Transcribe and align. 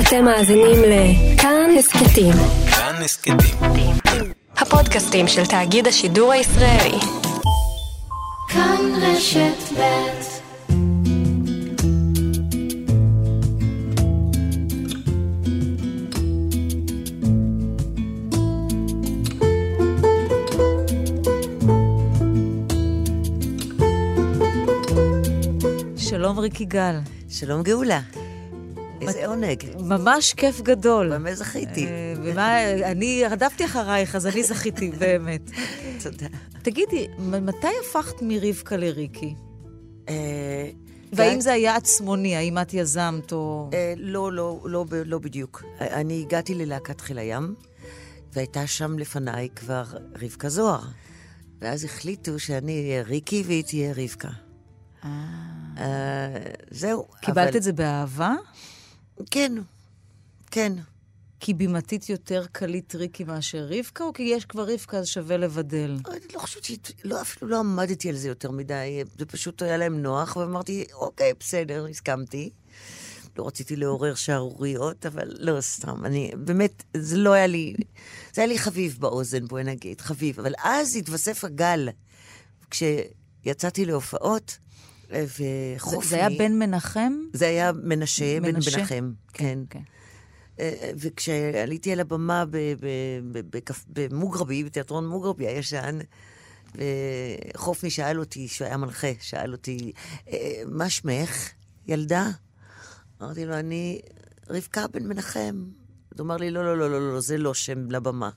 אתם 0.00 0.24
מאזינים 0.24 0.82
לכאן 0.82 1.70
הסכתים. 1.78 2.32
כאן 2.70 2.94
הסכתים. 3.04 3.36
הפודקאסטים 4.56 5.28
של 5.28 5.46
תאגיד 5.46 5.86
השידור 5.86 6.32
הישראלי. 6.32 6.98
כאן 8.48 8.92
רשת 9.02 9.78
ב' 9.78 10.06
שלום 25.96 26.38
ריקי 26.38 26.64
גל. 26.64 26.96
שלום 27.28 27.62
גאולה. 27.62 28.00
איזה 29.08 29.26
עונג. 29.26 29.64
ממש 29.78 30.34
כיף 30.34 30.60
גדול. 30.60 31.14
במה 31.14 31.34
זכיתי? 31.34 31.86
אה, 31.86 32.90
אני 32.90 33.22
רדפתי 33.30 33.64
אחרייך, 33.64 34.16
אז 34.16 34.26
אני 34.26 34.42
זכיתי, 34.42 34.90
באמת. 34.98 35.50
תודה. 36.02 36.26
תגידי, 36.62 37.06
מתי 37.18 37.66
הפכת 37.84 38.14
מרבקה 38.22 38.76
לריקי? 38.76 39.34
אה, 40.08 40.14
והאם 41.12 41.40
זה 41.40 41.52
היה 41.52 41.76
עצמוני? 41.76 42.36
האם 42.36 42.58
את 42.58 42.74
יזמת 42.74 43.32
או... 43.32 43.70
אה, 43.72 43.94
לא, 43.96 44.32
לא, 44.32 44.60
לא, 44.64 44.84
לא 45.04 45.18
בדיוק. 45.18 45.62
אני 45.80 46.20
הגעתי 46.26 46.54
ללהקת 46.54 47.00
חיל 47.00 47.18
הים, 47.18 47.54
והייתה 48.32 48.66
שם 48.66 48.98
לפניי 48.98 49.48
כבר 49.56 49.84
רבקה 50.22 50.48
זוהר. 50.48 50.80
ואז 51.60 51.84
החליטו 51.84 52.38
שאני 52.38 52.80
אהיה 52.80 53.02
ריקי 53.02 53.42
והיא 53.46 53.64
תהיה 53.64 53.92
רבקה. 53.96 54.28
אה, 55.04 56.28
זהו. 56.70 57.06
קיבלת 57.20 57.48
אבל- 57.48 57.56
את 57.56 57.62
זה 57.62 57.72
באהבה? 57.72 58.34
כן, 59.30 59.52
כן. 60.50 60.72
כי 61.40 61.54
בימתית 61.54 62.08
יותר 62.08 62.44
קליט 62.52 62.94
ריקי 62.94 63.24
מאשר 63.24 63.66
רבקה, 63.70 64.04
או 64.04 64.12
כי 64.12 64.22
יש 64.22 64.44
כבר 64.44 64.72
רבקה 64.72 64.98
אז 64.98 65.06
שווה 65.06 65.36
לבדל? 65.36 65.96
אני 66.08 66.20
לא 66.34 66.38
חושבת 66.38 66.64
ש... 66.64 66.72
לא, 67.04 67.20
אפילו 67.20 67.50
לא 67.50 67.58
עמדתי 67.58 68.08
על 68.08 68.16
זה 68.16 68.28
יותר 68.28 68.50
מדי. 68.50 69.02
זה 69.18 69.26
פשוט 69.26 69.62
היה 69.62 69.76
להם 69.76 70.02
נוח, 70.02 70.36
ואמרתי, 70.36 70.84
אוקיי, 70.94 71.32
בסדר, 71.40 71.86
הסכמתי. 71.90 72.50
לא 73.38 73.46
רציתי 73.46 73.76
לעורר 73.76 74.14
שערוריות, 74.14 75.06
אבל 75.06 75.28
לא 75.38 75.60
סתם. 75.60 76.04
אני, 76.04 76.32
באמת, 76.38 76.82
זה 76.96 77.16
לא 77.16 77.32
היה 77.32 77.46
לי... 77.46 77.74
זה 78.34 78.40
היה 78.40 78.48
לי 78.48 78.58
חביב 78.58 78.96
באוזן, 79.00 79.46
בואי 79.46 79.64
נגיד, 79.64 80.00
חביב. 80.00 80.40
אבל 80.40 80.52
אז 80.58 80.96
התווסף 80.96 81.44
הגל. 81.44 81.88
כשיצאתי 82.70 83.84
להופעות, 83.84 84.58
וחופני... 85.10 86.08
זה 86.08 86.16
היה 86.16 86.28
בן 86.38 86.58
מנחם? 86.58 87.12
זה 87.32 87.46
היה 87.48 87.72
מנשה, 87.72 88.40
בן? 88.40 88.54
מנחם, 88.54 89.12
כן. 89.32 89.58
כן. 89.70 89.80
אה, 90.60 90.90
וכשעליתי 90.98 91.92
על 91.92 92.00
הבמה 92.00 92.44
במוגרבי, 93.92 94.64
בתיאטרון 94.64 95.08
מוגרבי 95.08 95.46
הישן, 95.46 95.98
וחופני 97.54 97.90
שאל 97.90 98.20
אותי, 98.20 98.48
שהוא 98.48 98.66
היה 98.66 98.76
מנחה, 98.76 99.08
שאל 99.20 99.52
אותי, 99.52 99.92
"אה, 100.28 100.62
מה 100.66 100.90
שמך, 100.90 101.50
ילדה? 101.86 102.30
אמרתי 103.22 103.44
לו, 103.44 103.54
אני 103.54 104.00
רבקה 104.50 104.86
בן 104.92 105.06
מנחם. 105.06 105.64
הוא 106.18 106.24
אמר 106.24 106.36
לי, 106.36 106.50
לא, 106.50 106.64
לא, 106.64 106.78
לא, 106.78 106.90
לא, 106.90 107.12
לא, 107.14 107.20
זה 107.20 107.38
לא 107.38 107.54
שם 107.54 107.90
לבמה. 107.90 108.30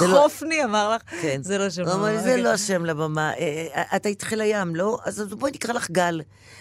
לא- 0.00 0.22
חופני 0.22 0.64
אמר 0.64 0.94
לך, 0.96 1.02
כן. 1.22 1.42
זה 1.42 1.58
לא 1.58 1.70
שם. 1.70 1.82
הוא 1.82 1.92
אמר 1.92 2.04
לי, 2.06 2.20
זה. 2.20 2.36
לא 2.36 2.52
השם 2.52 2.84
לבמה. 2.84 3.32
אה, 3.34 3.66
אה, 3.74 3.96
את 3.96 4.06
היית 4.06 4.22
חיל 4.22 4.40
הים, 4.40 4.76
לא? 4.76 4.98
אז 5.04 5.20
בואי 5.38 5.52
נקרא 5.52 5.74
לך 5.74 5.90
גל. 5.90 6.20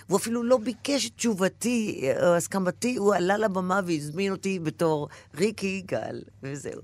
והוא 0.10 0.18
אפילו 0.18 0.44
לא 0.44 0.58
ביקש 0.58 1.08
את 1.08 1.12
תשובתי 1.16 2.02
אה, 2.04 2.28
או 2.28 2.36
הסכמתי, 2.36 2.96
הוא 2.96 3.16
עלה 3.16 3.38
לבמה 3.38 3.80
והזמין 3.86 4.32
אותי 4.32 4.60
בתור 4.60 5.08
ריקי 5.36 5.84
גל, 5.86 6.22
וזהו. 6.44 6.82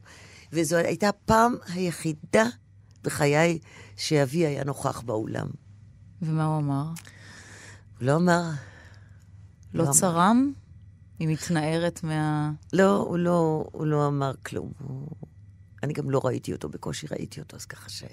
וזו 0.54 0.76
הייתה 0.78 1.10
הפעם 1.10 1.56
היחידה 1.74 2.46
בחיי 3.04 3.60
שאבי 3.98 4.46
היה 4.46 4.64
נוכח 4.64 5.02
באולם. 5.02 5.48
ומה 6.22 6.46
הוא 6.46 6.58
אמר? 6.58 6.84
הוא 6.84 8.08
לא 8.08 8.16
אמר, 8.16 8.42
לא 9.74 9.86
לא 9.86 9.92
צרם? 9.92 10.52
היא 11.20 11.28
מתנערת 11.28 12.04
מה... 12.04 12.52
לא, 12.74 12.96
הוא 12.96 13.18
לא, 13.18 13.66
הוא 13.72 13.88
לא 13.88 14.08
אמר 14.08 14.31
כלום. 14.46 14.72
הוא... 14.80 15.08
אני 15.84 15.94
גם 15.94 16.09
לא 16.09 16.22
ראיתי 16.24 16.53
אותו, 16.53 16.69
בקושי 16.69 17.08
ראיתי 17.12 17.40
אותו, 17.40 17.58
אז 17.58 17.66
ככה 17.66 17.90
ש... 17.90 18.03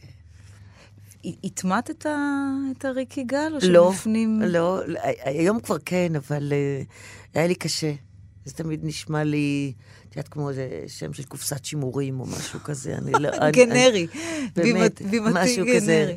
הטמעת 1.45 1.91
את, 1.91 2.07
ה... 2.07 2.17
את 2.77 2.85
הריקי 2.85 3.23
גל? 3.25 3.53
או 3.63 3.69
לא, 3.69 3.93
שבפנים... 3.93 4.43
לא, 4.43 4.89
לא, 4.89 5.01
היום 5.25 5.61
כבר 5.61 5.77
כן, 5.85 6.13
אבל 6.17 6.53
אה, 6.53 6.83
היה 7.35 7.47
לי 7.47 7.55
קשה. 7.55 7.93
זה 8.45 8.55
תמיד 8.55 8.81
נשמע 8.83 9.25
לי, 9.25 9.73
את 10.09 10.17
יודעת, 10.17 10.29
כמו 10.29 10.51
איזה 10.51 10.69
שם 10.87 11.13
של 11.13 11.23
קופסת 11.25 11.65
שימורים 11.65 12.21
או 12.21 12.27
משהו 12.27 12.61
כזה. 12.65 12.95
אני 12.99 13.13
לא... 13.13 13.29
אני- 13.43 13.53
גנרי. 13.53 14.07
אני- 14.57 14.73
באמת, 14.73 15.03
בימת- 15.03 15.33
משהו 15.35 15.65
גנרי. 15.67 15.77
כזה. 15.77 16.17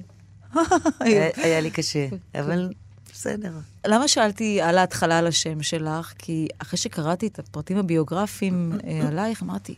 היה, 0.99 1.29
היה 1.45 1.59
לי 1.61 1.71
קשה, 1.71 2.07
אבל 2.35 2.69
בסדר. 3.13 3.53
למה 3.87 4.07
שאלתי 4.07 4.61
על 4.61 4.77
ההתחלה 4.77 5.17
על 5.19 5.27
השם 5.27 5.63
שלך? 5.63 6.13
כי 6.17 6.47
אחרי 6.59 6.77
שקראתי 6.79 7.27
את 7.27 7.39
הפרטים 7.39 7.77
הביוגרפיים 7.77 8.71
אה, 8.87 9.07
עלייך, 9.07 9.43
אמרתי, 9.43 9.75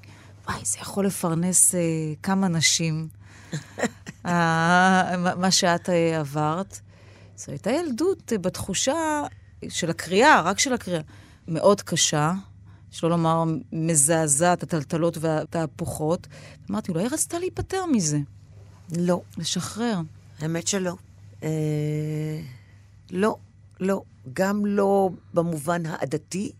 וואי, 0.47 0.65
זה 0.65 0.77
יכול 0.81 1.05
לפרנס 1.05 1.75
אה, 1.75 1.79
כמה 2.23 2.47
נשים. 2.47 3.07
אה, 4.25 5.17
מה- 5.37 5.51
שאת 5.51 5.89
אה, 5.89 6.19
עברת. 6.19 6.79
זו 7.37 7.51
הייתה 7.51 7.71
ילדות 7.71 8.33
אה, 8.33 8.37
בתחושה 8.37 9.23
של 9.69 9.89
הקריאה, 9.89 10.41
רק 10.41 10.59
של 10.59 10.73
הקריאה, 10.73 11.01
מאוד 11.47 11.81
קשה, 11.81 12.33
שלא 12.91 13.09
לומר 13.09 13.43
מזעזעת, 13.71 14.63
הטלטלות 14.63 15.17
והתהפוכות. 15.17 16.27
אמרתי, 16.71 16.91
אולי 16.91 17.07
רצתה 17.07 17.39
להיפטר 17.39 17.85
מזה, 17.91 18.17
לא, 18.97 19.21
לשחרר. 19.37 19.99
האמת 20.39 20.67
שלא. 20.67 20.93
אה, 21.43 21.49
לא, 23.11 23.37
לא. 23.79 24.01
גם 24.33 24.65
לא 24.65 25.09
במובן 25.33 25.85
העדתי, 25.85 26.51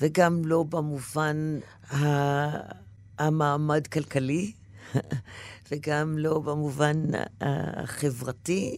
וגם 0.00 0.42
לא 0.44 0.62
במובן 0.62 1.58
ה- 1.92 2.87
המעמד-כלכלי, 3.18 4.52
וגם 5.70 6.18
לא 6.18 6.38
במובן 6.38 7.02
החברתי. 7.40 8.76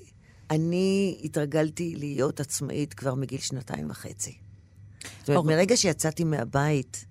אני 0.51 1.21
התרגלתי 1.25 1.95
להיות 1.97 2.41
עצמאית 2.41 2.95
כבר 2.95 3.15
מגיל 3.15 3.41
שנתיים 3.41 3.91
וחצי. 3.91 4.35
זאת 5.21 5.29
אומרת, 5.29 5.43
אוקיי. 5.43 5.57
מרגע 5.57 5.77
שיצאתי 5.77 6.25
מהבית, 6.25 7.05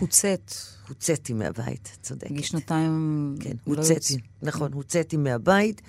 הוצאת. 0.00 0.52
הוצאתי 0.88 1.32
מהבית, 1.32 1.98
צודקת. 2.02 2.30
בגיל 2.30 2.42
שנתיים... 2.42 3.34
כן, 3.40 3.56
לא 3.66 3.74
הוצאתי. 3.76 4.16
נכון, 4.42 4.72
הוצאתי 4.72 5.16
מהבית, 5.16 5.82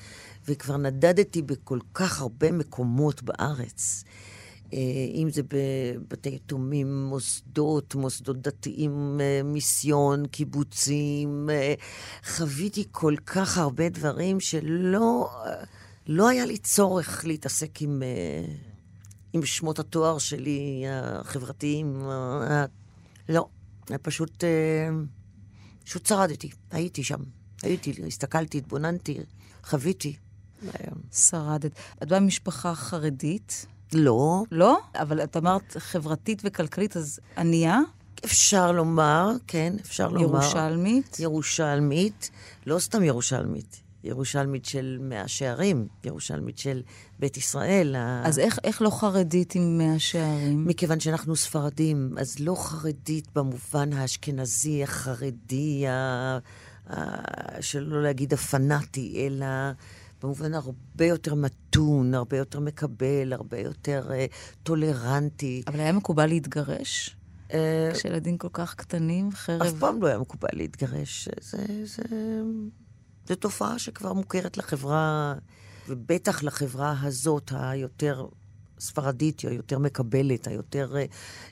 וכבר 0.48 0.78
נדדתי 0.78 1.42
בכל 1.42 1.80
כך 1.94 2.22
הרבה 2.22 2.52
מקומות 2.52 3.24
בארץ. 3.24 4.04
אה, 4.74 4.78
אם 5.14 5.30
זה 5.30 5.42
בבתי 5.44 6.30
יתומים, 6.30 7.06
מוסדות, 7.06 7.96
מוסדות 7.96 8.42
דתיים, 8.42 9.22
אה, 9.22 9.42
מיסיון, 9.44 10.28
קיבוצים. 10.28 11.50
אה, 11.50 11.74
חוויתי 12.26 12.86
כל 12.92 13.16
כך 13.26 13.58
הרבה 13.58 13.90
דברים 13.90 14.40
שלא 14.40 15.30
לא 16.08 16.30
היה 16.30 16.46
לי 16.46 16.58
צורך 16.58 17.26
להתעסק 17.26 17.82
עם, 17.82 18.04
עם 19.34 19.46
שמות 19.46 19.80
התואר 19.80 20.18
שלי, 20.18 20.84
החברתיים. 20.92 22.08
לא, 23.30 23.48
פשוט... 24.02 24.44
פשוט 25.86 26.06
שרדתי, 26.06 26.50
הייתי 26.72 27.04
שם. 27.04 27.20
הייתי, 27.62 27.94
הסתכלתי, 28.08 28.58
התבוננתי, 28.58 29.20
חוויתי. 29.64 30.16
שרדת. 31.14 31.72
את 32.04 32.08
באה 32.08 32.20
ממשפחה 32.20 32.76
חרדית, 32.76 33.66
לא, 33.96 34.44
לא? 34.52 34.80
אבל 34.96 35.24
את 35.24 35.38
אמרת 35.38 35.76
חברתית 35.80 36.42
וכלכלית, 36.46 36.98
אז 36.98 37.20
ענייה, 37.38 37.80
אפשר 38.26 38.72
לומר, 38.72 39.32
כן, 39.48 39.74
אפשר 39.82 40.08
לומר. 40.10 40.22
ירושלמית. 40.22 41.18
ירושלמית, 41.20 42.30
לא 42.66 42.80
סתם 42.80 43.04
ירושלמית, 43.04 43.82
ירושלמית 44.04 44.66
של 44.66 44.98
מאה 45.02 45.28
שערים, 45.28 45.88
ירושלמית 46.04 46.58
של 46.58 46.82
בית 47.20 47.38
ישראל. 47.38 47.96
ה- 47.96 48.22
אז 48.26 48.40
איך, 48.40 48.60
איך 48.64 48.82
לא 48.82 48.90
חרדית 48.90 49.56
עם 49.56 49.78
מאה 49.78 50.00
שערים? 50.00 50.66
מכיוון 50.68 51.00
שאנחנו 51.00 51.36
ספרדים, 51.36 52.16
אז 52.20 52.40
לא 52.40 52.56
חרדית 52.60 53.28
במובן 53.36 53.94
האשכנזי, 53.94 54.84
החרדי, 54.84 55.88
ה... 55.88 56.38
ה... 56.90 57.22
שלא 57.62 58.04
להגיד 58.04 58.34
הפנאטי, 58.34 59.28
אלא 59.28 59.46
במובן 60.24 60.54
הרבה 60.54 61.06
יותר 61.06 61.36
מתון, 61.36 62.14
הרבה 62.14 62.38
יותר 62.38 62.60
מקבל, 62.60 63.34
הרבה 63.34 63.60
יותר 63.60 64.10
uh, 64.10 64.34
טולרנטי. 64.64 65.64
אבל 65.68 65.80
היה 65.80 65.92
מקובל 65.92 66.26
להתגרש? 66.26 67.16
Uh, 67.50 67.54
כשילדים 67.94 68.38
כל 68.38 68.48
כך 68.54 68.76
קטנים, 68.76 69.28
אף 69.28 69.36
חרב... 69.36 69.76
פעם 69.80 70.02
לא 70.02 70.08
היה 70.08 70.18
מקובל 70.18 70.50
להתגרש. 70.54 71.30
זה, 71.42 71.86
זה, 71.86 72.04
זו 73.28 73.36
תופעה 73.36 73.80
שכבר 73.80 74.14
מוכרת 74.14 74.58
לחברה, 74.58 75.36
ובטח 75.90 76.44
לחברה 76.44 76.96
הזאת, 77.02 77.52
היותר 77.56 78.28
ספרדית, 78.80 79.42
היותר 79.42 79.80
מקבלת, 79.80 80.48
היותר 80.48 80.96
אה, 80.96 81.06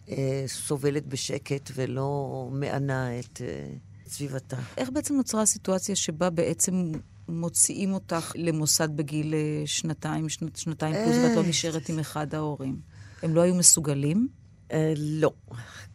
אה, 0.10 0.44
סובלת 0.48 1.08
בשקט 1.08 1.72
ולא 1.76 2.50
מענה 2.52 3.20
את 3.20 3.42
אה, 3.42 3.74
סביבתה. 4.08 4.58
איך 4.78 4.90
בעצם 4.90 5.16
נוצרה 5.16 5.42
הסיטואציה 5.42 5.96
שבה 5.96 6.30
בעצם 6.30 6.92
מוציאים 7.32 7.94
אותך 7.94 8.32
למוסד 8.36 8.98
בגיל 8.98 9.34
אה, 9.34 9.64
שנתיים, 9.66 10.30
שנת, 10.30 10.56
שנתיים 10.56 10.96
פלוס, 10.96 11.16
ואת 11.16 11.36
לא 11.36 11.42
אה. 11.42 11.48
נשארת 11.48 11.90
עם 11.90 12.00
אחד 12.00 12.36
ההורים? 12.36 12.80
הם 13.22 13.36
לא 13.36 13.42
היו 13.42 13.56
מסוגלים? 13.56 14.28
אה, 14.72 14.94
לא, 14.98 15.32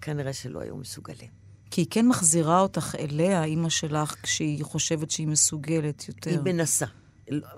כנראה 0.00 0.32
שלא 0.32 0.60
היו 0.60 0.76
מסוגלים. 0.76 1.30
כי 1.70 1.80
היא 1.80 1.86
כן 1.90 2.08
מחזירה 2.08 2.60
אותך 2.60 2.94
אליה, 2.98 3.44
אימא 3.44 3.68
שלך, 3.68 4.14
כשהיא 4.22 4.64
חושבת 4.64 5.10
שהיא 5.10 5.26
מסוגלת 5.26 6.08
יותר. 6.08 6.30
היא 6.30 6.38
מנסה. 6.44 6.86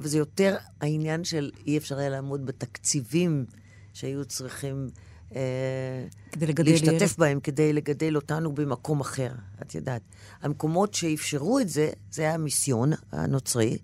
וזה 0.01 0.19
יותר 0.19 0.57
העניין 0.81 1.25
של 1.25 1.51
אי 1.67 1.79
אפשר 1.79 1.99
היה 1.99 2.09
לעמוד 2.09 2.47
בתקציבים 2.47 3.47
שהיו 3.95 4.25
צריכים 4.25 4.89
כדי 5.31 6.47
לגדל 6.47 6.69
ילד. 6.69 6.89
להשתתף 6.89 7.19
בהם 7.19 7.41
כדי 7.41 7.73
לגדל 7.73 8.17
אותנו 8.17 8.53
במקום 8.53 9.01
אחר, 9.01 9.33
את 9.63 9.75
יודעת. 9.75 10.03
המקומות 10.43 10.95
שאפשרו 10.95 11.59
את 11.59 11.69
זה, 11.69 11.91
זה 12.11 12.23
היה 12.23 12.35
המיסיון 12.35 12.93
הנוצרי, 13.13 13.79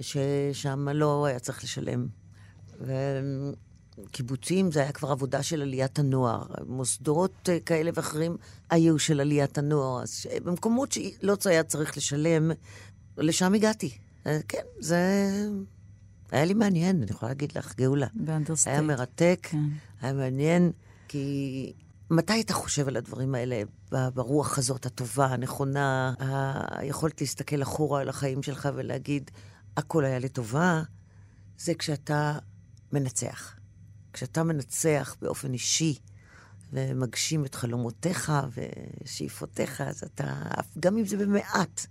ששם 0.00 0.88
לא 0.88 1.26
היה 1.26 1.38
צריך 1.38 1.64
לשלם. 1.64 2.06
וקיבוצים 4.06 4.72
זה 4.72 4.80
היה 4.80 4.92
כבר 4.92 5.10
עבודה 5.10 5.42
של 5.42 5.62
עליית 5.62 5.98
הנוער. 5.98 6.42
מוסדות 6.66 7.48
אה, 7.48 7.60
כאלה 7.60 7.90
ואחרים 7.94 8.36
היו 8.70 8.98
של 8.98 9.20
עליית 9.20 9.58
הנוער. 9.58 10.02
אז 10.02 10.26
במקומות 10.44 10.92
שלא 10.92 11.36
היה 11.44 11.62
צריך 11.62 11.96
לשלם, 11.96 12.50
לשם 13.18 13.54
הגעתי. 13.54 13.98
אה, 14.26 14.38
כן, 14.48 14.62
זה... 14.78 14.98
היה 16.30 16.44
לי 16.44 16.54
מעניין, 16.54 17.02
אני 17.02 17.10
יכולה 17.10 17.30
להגיד 17.30 17.52
לך, 17.56 17.76
גאולה. 17.76 18.06
באנדרסטייט. 18.14 18.74
היה 18.74 18.82
מרתק, 18.82 19.38
כן. 19.50 19.58
היה 20.00 20.12
מעניין, 20.12 20.72
כי 21.08 21.72
מתי 22.10 22.40
אתה 22.40 22.54
חושב 22.54 22.88
על 22.88 22.96
הדברים 22.96 23.34
האלה? 23.34 23.62
ברוח 24.14 24.58
הזאת, 24.58 24.86
הטובה, 24.86 25.26
הנכונה, 25.26 26.14
היכולת 26.70 27.20
להסתכל 27.20 27.62
אחורה 27.62 28.00
על 28.00 28.08
החיים 28.08 28.42
שלך 28.42 28.68
ולהגיד, 28.74 29.30
הכל 29.76 30.04
היה 30.04 30.18
לטובה, 30.18 30.82
זה 31.58 31.74
כשאתה 31.74 32.38
מנצח. 32.92 33.56
כשאתה 34.12 34.42
מנצח 34.42 35.16
באופן 35.22 35.52
אישי 35.52 35.98
ומגשים 36.72 37.44
את 37.44 37.54
חלומותיך 37.54 38.32
ושאיפותיך, 39.04 39.80
אז 39.80 40.02
אתה, 40.02 40.42
גם 40.80 40.98
אם 40.98 41.06
זה 41.06 41.16
במעט, 41.16 41.86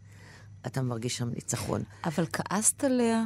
אתה 0.68 0.82
מרגיש 0.82 1.18
שם 1.18 1.30
ניצחון. 1.30 1.84
אבל 2.04 2.26
כעסת 2.34 2.84
עליה? 2.84 3.24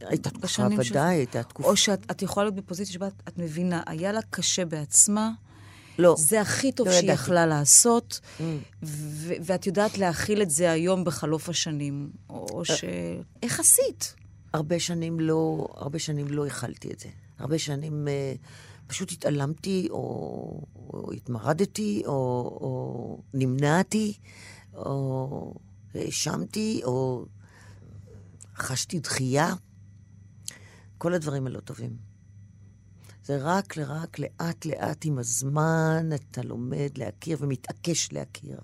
הייתה 0.00 0.30
תקופה, 0.30 0.66
ודאי, 0.90 1.14
הייתה 1.16 1.42
תקופה. 1.42 1.68
או 1.68 1.76
שאת 1.76 2.10
את 2.10 2.22
יכולה 2.22 2.44
להיות 2.44 2.54
בפוזיציה 2.54 2.92
שבה 2.94 3.06
את- 3.06 3.22
את 3.28 3.38
מבינה, 3.38 3.82
היה 3.86 4.12
לה 4.12 4.20
קשה 4.30 4.64
בעצמה, 4.64 5.30
לא. 5.98 6.14
זה 6.18 6.40
הכי 6.40 6.72
טוב 6.72 6.86
לא 6.86 6.92
שהיא 6.92 7.04
ידעתי. 7.04 7.20
יכלה 7.22 7.46
לעשות, 7.46 8.20
Mm. 8.38 8.42
ו- 8.82 9.32
ואת 9.42 9.66
יודעת 9.66 9.98
להכיל 9.98 10.42
את 10.42 10.50
זה 10.50 10.70
היום 10.70 11.04
בחלוף 11.04 11.48
השנים. 11.48 12.10
או 12.30 12.60
אה. 12.60 12.64
ש... 12.64 12.84
איך 13.42 13.60
עשית? 13.60 14.14
הרבה 14.52 14.78
שנים 14.80 15.20
לא, 15.20 15.68
הרבה 15.76 15.98
שנים 15.98 16.26
לא 16.28 16.46
הכלתי 16.46 16.90
את 16.92 17.00
זה. 17.00 17.08
הרבה 17.38 17.58
שנים 17.58 18.08
אה, 18.08 18.34
פשוט 18.86 19.12
התעלמתי, 19.12 19.88
או, 19.90 19.96
או 20.76 21.12
התמרדתי, 21.12 22.02
או, 22.06 22.12
או 22.60 23.18
נמנעתי, 23.34 24.14
או 24.74 25.54
האשמתי, 25.94 26.80
או 26.84 27.24
חשתי 28.56 28.98
דחייה. 29.00 29.54
כל 30.98 31.14
הדברים 31.14 31.46
הלא 31.46 31.60
טובים. 31.60 31.96
זה 33.24 33.36
רק, 33.40 33.78
רק, 33.78 34.18
לאט 34.18 34.64
לאט 34.66 35.04
עם 35.04 35.18
הזמן 35.18 36.08
אתה 36.14 36.42
לומד 36.42 36.90
להכיר 36.98 37.36
ומתעקש 37.40 38.12
להכיר. 38.12 38.58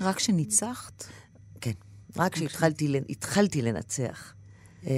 רק 0.00 0.16
כשניצחת? 0.16 1.04
כן. 1.60 1.72
רק 2.16 2.32
כשהתחלתי 2.32 2.88
לנ- 2.88 3.04
התחלתי 3.08 3.62
לנצח, 3.62 4.34
אה, 4.86 4.92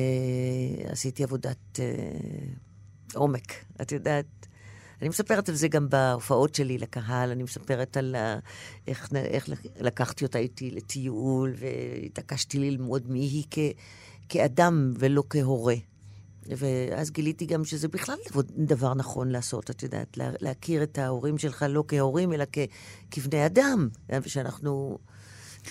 עשיתי 0.89 1.25
עבודת 1.25 1.81
אה, 1.81 1.85
עומק. 3.15 3.53
את 3.83 3.93
יודעת, 3.93 4.27
אני 5.01 5.09
מספרת 5.09 5.49
על 5.49 5.55
זה 5.55 5.69
גם 5.69 5.89
בהופעות 5.89 6.55
שלי 6.55 6.79
לקהל, 6.79 7.31
אני 7.31 7.43
מספרת 7.43 7.97
על 7.97 8.15
ה... 8.15 8.39
איך, 8.87 9.09
איך 9.15 9.49
לק- 9.49 9.77
לקחתי 9.81 10.25
אותה 10.25 10.39
איתי 10.39 10.71
לטיול, 10.71 11.55
והתעקשתי 11.59 12.59
ללמוד 12.59 13.11
מי 13.11 13.19
היא 13.21 13.45
כ... 13.51 13.59
כאדם 14.29 14.93
ולא 14.99 15.23
כהורה. 15.31 15.75
ואז 16.47 17.11
גיליתי 17.11 17.47
גם 17.47 17.65
שזה 17.65 17.89
בכלל 17.89 18.17
דבר 18.57 18.95
נכון 18.95 19.29
לעשות, 19.29 19.71
את 19.71 19.83
יודעת, 19.83 20.17
לה, 20.17 20.31
להכיר 20.41 20.83
את 20.83 20.99
ההורים 20.99 21.39
שלך 21.39 21.65
לא 21.69 21.85
כהורים, 21.89 22.33
אלא 22.33 22.45
כ, 22.53 22.59
כבני 23.11 23.47
אדם, 23.47 23.89
ושאנחנו 24.23 24.99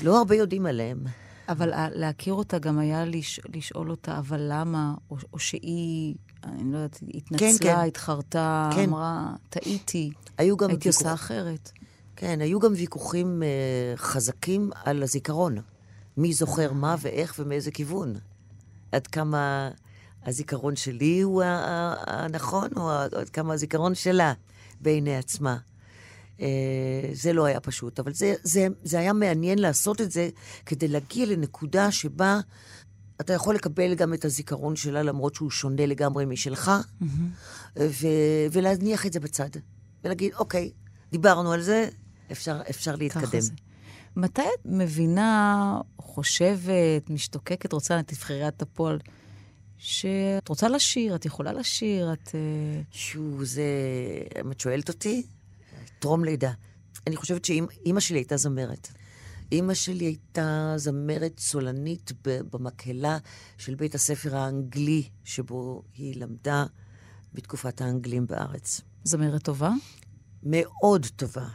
לא 0.03 0.17
הרבה 0.17 0.35
יודעים 0.35 0.65
עליהם. 0.65 1.03
אבל 1.49 1.71
להכיר 1.93 2.33
אותה 2.33 2.59
גם 2.59 2.79
היה 2.79 3.05
לש... 3.05 3.39
לשאול 3.55 3.91
אותה, 3.91 4.17
אבל 4.19 4.41
למה? 4.49 4.93
או, 5.11 5.17
או 5.33 5.39
שהיא, 5.39 6.15
אני 6.43 6.71
לא 6.71 6.77
יודעת, 6.77 6.99
התנצלה, 7.13 7.49
כן. 7.59 7.87
התחרטה, 7.87 8.69
כן. 8.75 8.83
אמרה, 8.89 9.33
טעיתי, 9.49 10.11
היו 10.37 10.57
גם 10.57 10.69
הייתי 10.69 10.89
ויכוח- 10.89 11.01
עושה 11.01 11.13
אחרת. 11.13 11.71
כן, 12.15 12.41
היו 12.41 12.59
גם 12.59 12.73
ויכוחים 12.75 13.43
אה, 13.43 13.47
חזקים 13.97 14.69
על 14.85 15.03
הזיכרון. 15.03 15.57
מי 16.17 16.33
זוכר 16.33 16.73
מה 16.73 16.95
ואיך 16.99 17.35
ומאיזה 17.39 17.71
כיוון. 17.71 18.13
עד 18.91 19.07
כמה 19.07 19.69
הזיכרון 20.25 20.75
שלי 20.75 21.21
הוא 21.21 21.43
הנכון, 22.07 22.69
או 22.75 22.91
עד 22.91 23.29
כמה 23.33 23.53
הזיכרון 23.53 23.95
שלה 23.95 24.33
בעיני 24.81 25.17
עצמה. 25.17 25.57
אה, 26.41 27.09
זה 27.13 27.33
לא 27.33 27.45
היה 27.45 27.59
פשוט, 27.59 27.99
אבל 27.99 28.13
זה, 28.13 28.33
זה, 28.43 28.67
זה 28.83 28.99
היה 28.99 29.13
מעניין 29.13 29.59
לעשות 29.59 30.01
את 30.01 30.11
זה 30.11 30.29
כדי 30.65 30.87
להגיע 30.87 31.25
לנקודה 31.25 31.91
שבה 31.91 32.39
אתה 33.21 33.33
יכול 33.33 33.55
לקבל 33.55 33.95
גם 33.95 34.13
את 34.13 34.25
הזיכרון 34.25 34.75
שלה, 34.75 35.03
למרות 35.03 35.35
שהוא 35.35 35.49
שונה 35.49 35.85
לגמרי 35.85 36.25
משלך, 36.25 36.71
ו- 37.79 38.47
ולהניח 38.51 39.05
את 39.05 39.13
זה 39.13 39.19
בצד. 39.19 39.49
ולהגיד, 40.03 40.33
אוקיי, 40.33 40.71
דיברנו 41.11 41.51
על 41.51 41.61
זה, 41.61 41.89
אפשר, 42.31 42.61
אפשר 42.69 42.95
להתקדם. 42.95 43.39
זה. 43.39 43.51
מתי 44.17 44.41
את 44.41 44.65
מבינה, 44.65 45.81
חושבת, 45.97 47.09
משתוקקת, 47.09 47.73
רוצה, 47.73 48.03
תבחרי 48.03 48.47
את 48.47 48.61
הפועל, 48.61 48.99
שאת 49.77 50.47
רוצה 50.47 50.69
לשיר, 50.69 51.15
את 51.15 51.25
יכולה 51.25 51.53
לשיר, 51.53 52.13
את... 52.13 52.35
אה, 52.35 52.81
שו, 52.91 53.45
זה... 53.45 53.63
אם 54.41 54.51
את 54.51 54.59
שואלת 54.59 54.89
אותי, 54.89 55.23
טרום 55.99 56.23
לידה. 56.23 56.51
אני 57.07 57.15
חושבת 57.15 57.45
שאימא 57.45 57.99
שלי 57.99 58.17
הייתה 58.17 58.37
זמרת. 58.37 58.87
אימא 59.51 59.73
שלי 59.73 60.05
הייתה 60.05 60.73
זמרת 60.77 61.39
סולנית 61.39 62.11
במקהלה 62.25 63.17
של 63.57 63.75
בית 63.75 63.95
הספר 63.95 64.37
האנגלי, 64.37 65.03
שבו 65.23 65.83
היא 65.93 66.21
למדה 66.21 66.65
בתקופת 67.33 67.81
האנגלים 67.81 68.27
בארץ. 68.27 68.81
זמרת 69.03 69.43
טובה? 69.43 69.71
מאוד 70.43 71.05
טובה. 71.15 71.47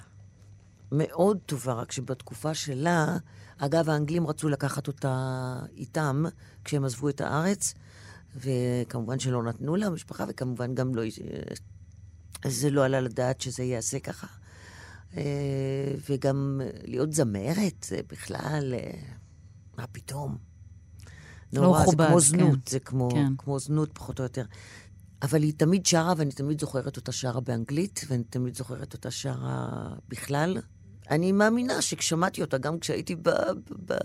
מאוד 0.92 1.38
טובה, 1.46 1.72
רק 1.72 1.92
שבתקופה 1.92 2.54
שלה, 2.54 3.16
אגב, 3.58 3.90
האנגלים 3.90 4.26
רצו 4.26 4.48
לקחת 4.48 4.88
אותה 4.88 5.58
איתם 5.76 6.24
כשהם 6.64 6.84
עזבו 6.84 7.08
את 7.08 7.20
הארץ, 7.20 7.74
וכמובן 8.36 9.18
שלא 9.18 9.42
נתנו 9.42 9.76
לה, 9.76 9.86
המשפחה, 9.86 10.24
וכמובן 10.28 10.74
גם 10.74 10.94
לא... 10.94 11.02
זה 12.46 12.70
לא 12.70 12.84
עלה 12.84 13.00
לדעת 13.00 13.40
שזה 13.40 13.62
ייעשה 13.62 13.98
ככה. 13.98 14.26
אה, 15.16 15.94
וגם 16.10 16.60
להיות 16.84 17.12
זמרת, 17.12 17.86
זה 17.88 18.00
בכלל, 18.08 18.74
אה, 18.74 19.00
מה 19.78 19.86
פתאום? 19.86 20.36
לא 21.52 21.62
נורא, 21.62 21.82
מכובד, 21.82 21.98
זה 21.98 22.06
כמו 22.06 22.20
כן. 22.20 22.20
זנות, 22.20 22.68
זה 22.68 22.80
כמו, 22.80 23.08
כן. 23.10 23.36
כמו 23.38 23.58
זנות 23.58 23.90
פחות 23.92 24.18
או 24.18 24.24
יותר. 24.24 24.44
אבל 25.22 25.42
היא 25.42 25.52
תמיד 25.56 25.86
שרה, 25.86 26.12
ואני 26.16 26.32
תמיד 26.32 26.60
זוכרת 26.60 26.96
אותה 26.96 27.12
שרה 27.12 27.40
באנגלית, 27.40 28.00
ואני 28.08 28.24
תמיד 28.24 28.56
זוכרת 28.56 28.92
אותה 28.92 29.10
שרה 29.10 29.88
בכלל. 30.08 30.58
אני 31.12 31.32
מאמינה 31.32 31.82
שכשמעתי 31.82 32.40
אותה, 32.42 32.58
גם 32.58 32.78
כשהייתי 32.78 33.16
ב, 33.16 33.28
ב, 33.28 33.32
ב, 33.86 33.96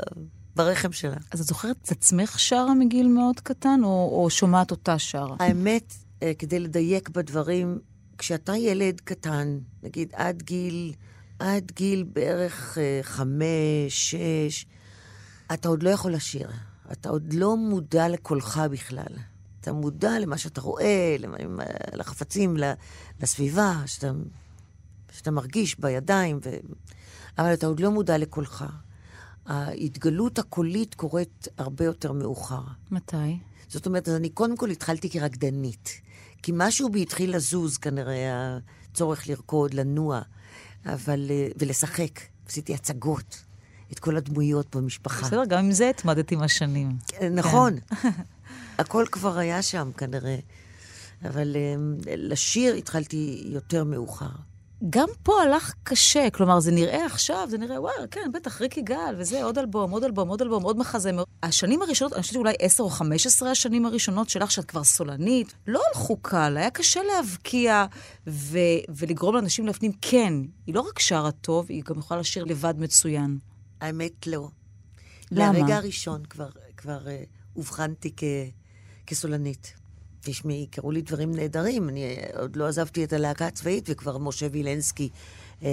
ברחם 0.55 0.91
שלה. 0.91 1.15
אז 1.31 1.41
את 1.41 1.45
זוכרת 1.47 1.75
את 1.83 1.91
עצמך 1.91 2.39
שרה 2.39 2.73
מגיל 2.73 3.07
מאוד 3.07 3.39
קטן, 3.39 3.79
או, 3.83 4.19
או 4.23 4.29
שומעת 4.29 4.71
אותה 4.71 4.99
שרה? 4.99 5.35
האמת, 5.39 5.93
אה, 6.23 6.31
כדי 6.39 6.59
לדייק 6.59 7.09
בדברים, 7.09 7.79
כשאתה 8.17 8.55
ילד 8.57 9.01
קטן, 9.01 9.57
נגיד 9.83 10.09
עד 10.13 10.41
גיל, 10.43 10.93
עד 11.39 11.71
גיל 11.75 12.03
בערך 12.13 12.77
אה, 12.77 12.99
חמש, 13.03 13.45
שש, 13.89 14.65
אתה 15.53 15.69
עוד 15.69 15.83
לא 15.83 15.89
יכול 15.89 16.13
לשיר. 16.13 16.49
אתה 16.91 17.09
עוד 17.09 17.33
לא 17.33 17.57
מודע 17.57 18.07
לקולך 18.09 18.61
בכלל. 18.71 19.13
אתה 19.61 19.73
מודע 19.73 20.19
למה 20.19 20.37
שאתה 20.37 20.61
רואה, 20.61 21.15
למה- 21.19 21.63
לחפצים, 21.93 22.57
לסביבה, 23.21 23.81
שאתה, 23.85 24.11
שאתה 25.11 25.31
מרגיש 25.31 25.79
בידיים, 25.79 26.39
ו... 26.45 26.49
אבל 27.37 27.53
אתה 27.53 27.67
עוד 27.67 27.79
לא 27.79 27.91
מודע 27.91 28.17
לקולך. 28.17 28.65
ההתגלות 29.45 30.39
הקולית 30.39 30.95
קורית 30.95 31.47
הרבה 31.57 31.85
יותר 31.85 32.11
מאוחר. 32.11 32.61
מתי? 32.91 33.37
זאת 33.67 33.85
אומרת, 33.85 34.07
אז 34.07 34.15
אני 34.15 34.29
קודם 34.29 34.57
כל 34.57 34.69
התחלתי 34.69 35.09
כרקדנית. 35.09 35.89
כי 36.43 36.51
משהו 36.55 36.89
בי 36.89 37.01
התחיל 37.01 37.35
לזוז, 37.35 37.77
כנראה, 37.77 38.57
הצורך 38.91 39.27
לרקוד, 39.27 39.73
לנוע, 39.73 40.21
אבל... 40.85 41.27
אה, 41.29 41.47
ולשחק. 41.57 42.19
עשיתי 42.47 42.73
הצגות, 42.73 43.43
את 43.91 43.99
כל 43.99 44.17
הדמויות 44.17 44.75
במשפחה. 44.75 45.27
בסדר, 45.27 45.45
גם 45.45 45.65
עם 45.65 45.71
זה 45.71 45.89
התמדת 45.89 46.31
עם 46.31 46.41
השנים. 46.41 46.97
כן, 47.07 47.35
נכון. 47.35 47.73
הכל 48.79 49.05
כבר 49.11 49.37
היה 49.37 49.61
שם, 49.61 49.91
כנראה. 49.97 50.37
אבל 51.25 51.55
אה, 51.55 51.75
לשיר 52.17 52.73
התחלתי 52.73 53.43
יותר 53.45 53.83
מאוחר. 53.83 54.29
גם 54.89 55.07
פה 55.23 55.41
הלך 55.41 55.73
קשה, 55.83 56.29
כלומר, 56.29 56.59
זה 56.59 56.71
נראה 56.71 57.05
עכשיו, 57.05 57.47
זה 57.49 57.57
נראה, 57.57 57.81
וואי, 57.81 57.93
כן, 58.11 58.31
בטח, 58.33 58.61
ריק 58.61 58.77
יגאל, 58.77 59.15
וזה, 59.17 59.43
עוד 59.43 59.57
אלבום, 59.57 59.91
עוד 59.91 60.03
אלבום, 60.03 60.29
עוד 60.29 60.41
אלבום, 60.41 60.63
עוד 60.63 60.77
מחזמר. 60.77 61.23
השנים 61.43 61.81
הראשונות, 61.81 62.13
אני 62.13 62.21
חושבת 62.21 62.35
אולי 62.35 62.53
10 62.59 62.83
או 62.83 62.89
15 62.89 63.51
השנים 63.51 63.85
הראשונות 63.85 64.29
שלך, 64.29 64.51
שאת 64.51 64.65
כבר 64.65 64.83
סולנית, 64.83 65.53
לא 65.67 65.81
הלכו 65.87 66.17
קל, 66.17 66.57
היה 66.57 66.69
קשה 66.69 66.99
להבקיע 67.03 67.85
ו- 68.27 68.57
ולגרום 68.89 69.35
לאנשים 69.35 69.67
להפנים, 69.67 69.91
כן, 70.01 70.33
היא 70.67 70.75
לא 70.75 70.81
רק 70.81 70.99
שרה 70.99 71.31
טוב, 71.31 71.65
היא 71.69 71.83
גם 71.83 71.99
יכולה 71.99 72.19
לשיר 72.19 72.43
לבד 72.43 72.73
מצוין. 72.77 73.37
האמת, 73.81 74.27
לא. 74.27 74.49
למה? 75.31 75.51
מהרגע 75.51 75.77
הראשון 75.77 76.25
כבר, 76.25 76.49
כבר 76.77 76.99
uh, 77.05 77.55
אובחנתי 77.55 78.13
כ, 78.17 78.23
כסולנית. 79.07 79.73
תשמעי, 80.31 80.67
קרו 80.71 80.91
לי 80.91 81.01
דברים 81.01 81.35
נהדרים. 81.35 81.89
אני 81.89 82.03
אה, 82.03 82.39
עוד 82.39 82.55
לא 82.55 82.67
עזבתי 82.67 83.03
את 83.03 83.13
הלהקה 83.13 83.47
הצבאית, 83.47 83.85
וכבר 83.89 84.17
משה 84.17 84.47
וילנסקי 84.51 85.09
אה, 85.63 85.69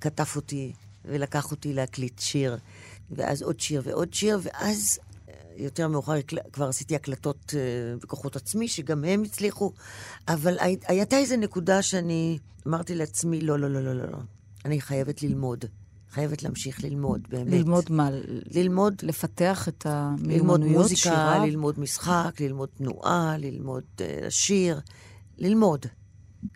כתב 0.00 0.24
אותי 0.36 0.72
ולקח 1.04 1.50
אותי 1.50 1.72
להקליט 1.74 2.18
שיר. 2.18 2.58
ואז 3.10 3.42
עוד 3.42 3.60
שיר 3.60 3.82
ועוד 3.84 4.14
שיר, 4.14 4.38
ואז 4.42 4.98
אה, 5.28 5.34
יותר 5.56 5.88
מאוחר 5.88 6.14
כבר 6.52 6.68
עשיתי 6.68 6.94
הקלטות 6.96 7.54
אה, 7.56 7.60
בכוחות 8.02 8.36
עצמי, 8.36 8.68
שגם 8.68 9.04
הם 9.04 9.22
הצליחו. 9.22 9.72
אבל 10.28 10.58
הי- 10.58 10.76
הייתה 10.86 11.16
איזו 11.16 11.36
נקודה 11.36 11.82
שאני 11.82 12.38
אמרתי 12.66 12.94
לעצמי, 12.94 13.40
לא, 13.40 13.58
לא, 13.58 13.70
לא, 13.70 13.80
לא, 13.84 13.92
לא, 13.94 14.10
לא. 14.10 14.18
אני 14.64 14.80
חייבת 14.80 15.22
ללמוד. 15.22 15.64
חייבת 16.10 16.42
להמשיך 16.42 16.84
ללמוד, 16.84 17.26
באמת. 17.28 17.52
ללמוד 17.52 17.84
מה? 17.90 18.08
ללמוד 18.54 18.94
לפתח 19.02 19.68
את 19.68 19.86
ללמוד 19.86 20.20
המיומנויות 20.24 20.82
מוזיקה, 20.82 21.00
שירה? 21.00 21.46
ללמוד 21.46 21.80
משחק, 21.80 22.40
ללמוד 22.40 22.68
תנועה, 22.68 23.36
ללמוד 23.38 23.84
uh, 23.96 24.26
לשיר, 24.26 24.80
ללמוד. 25.38 25.86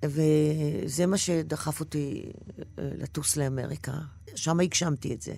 וזה 0.05 1.07
מה 1.07 1.19
שדחף 1.19 1.81
אותי 1.81 2.25
uh, 2.27 2.63
לטוס 2.77 3.37
לאמריקה. 3.37 3.93
שם 4.35 4.61
הגשמתי 4.61 5.15
את 5.15 5.23
זה. 5.23 5.35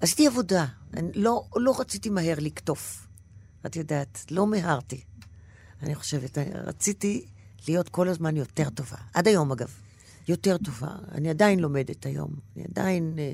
עשיתי 0.00 0.26
עבודה. 0.26 0.66
אני 0.94 1.12
לא, 1.14 1.44
לא 1.56 1.80
רציתי 1.80 2.10
מהר 2.10 2.36
לקטוף. 2.38 3.06
את 3.66 3.76
יודעת, 3.76 4.24
לא 4.30 4.46
מיהרתי. 4.46 5.00
אני 5.82 5.94
חושבת, 5.94 6.38
רציתי 6.54 7.26
להיות 7.68 7.88
כל 7.88 8.08
הזמן 8.08 8.36
יותר 8.36 8.70
טובה. 8.70 8.96
עד 9.14 9.28
היום, 9.28 9.52
אגב. 9.52 9.87
יותר 10.28 10.56
טובה. 10.56 10.90
אני 11.12 11.30
עדיין 11.30 11.58
לומדת 11.58 12.06
היום. 12.06 12.30
אני 12.56 12.64
עדיין 12.70 13.14
אה, 13.18 13.32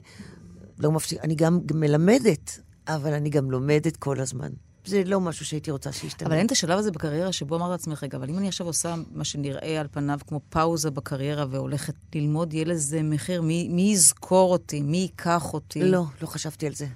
לא 0.78 0.92
מפסיק... 0.92 1.18
אני 1.24 1.34
גם 1.34 1.60
מלמדת, 1.74 2.60
אבל 2.88 3.12
אני 3.12 3.30
גם 3.30 3.50
לומדת 3.50 3.96
כל 3.96 4.20
הזמן. 4.20 4.50
זה 4.86 5.02
לא 5.04 5.20
משהו 5.20 5.46
שהייתי 5.46 5.70
רוצה 5.70 5.92
שישתנה. 5.92 6.28
אבל 6.28 6.36
אין 6.36 6.46
את 6.46 6.52
השלב 6.52 6.78
הזה 6.78 6.90
בקריירה 6.90 7.32
שבו 7.32 7.56
אמרת 7.56 7.70
לעצמך, 7.70 8.02
רגע, 8.02 8.18
אבל 8.18 8.30
אם 8.30 8.38
אני 8.38 8.48
עכשיו 8.48 8.66
עושה 8.66 8.94
מה 9.12 9.24
שנראה 9.24 9.80
על 9.80 9.86
פניו 9.90 10.18
כמו 10.26 10.40
פאוזה 10.48 10.90
בקריירה 10.90 11.46
והולכת 11.50 11.94
ללמוד, 12.14 12.54
יהיה 12.54 12.64
לזה 12.64 13.02
מחיר, 13.02 13.42
מי, 13.42 13.68
מי 13.68 13.82
יזכור 13.82 14.52
אותי, 14.52 14.82
מי 14.82 14.96
ייקח 14.96 15.54
אותי? 15.54 15.82
לא, 15.82 16.04
לא 16.22 16.26
חשבתי 16.26 16.66
על 16.66 16.74
זה. 16.74 16.86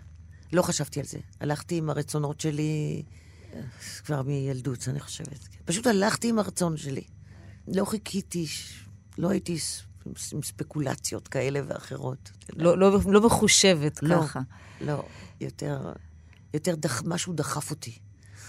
לא 0.53 0.63
חשבתי 0.63 1.01
על 1.01 1.07
זה. 1.07 1.19
הלכתי 1.41 1.77
עם 1.77 1.91
הרצונות 1.91 2.41
שלי 2.41 3.03
אה, 3.55 3.61
כבר 4.05 4.23
מילדות, 4.23 4.89
אני 4.89 5.01
חושבת. 5.01 5.49
פשוט 5.65 5.87
הלכתי 5.87 6.29
עם 6.29 6.39
הרצון 6.39 6.77
שלי. 6.77 7.05
לא 7.69 7.85
חיכיתי, 7.85 8.47
לא 9.19 9.29
הייתי 9.29 9.59
עם 10.33 10.43
ספקולציות 10.43 11.29
כאלה 11.29 11.61
ואחרות. 11.67 12.31
לא, 12.57 12.79
לא, 12.79 12.99
לא 13.07 13.27
מחושבת 13.27 14.03
לא, 14.03 14.23
ככה. 14.23 14.41
לא, 14.81 15.03
יותר, 15.41 15.93
יותר 16.55 16.75
דח, 16.75 17.03
משהו 17.07 17.33
דחף 17.33 17.71
אותי. 17.71 17.99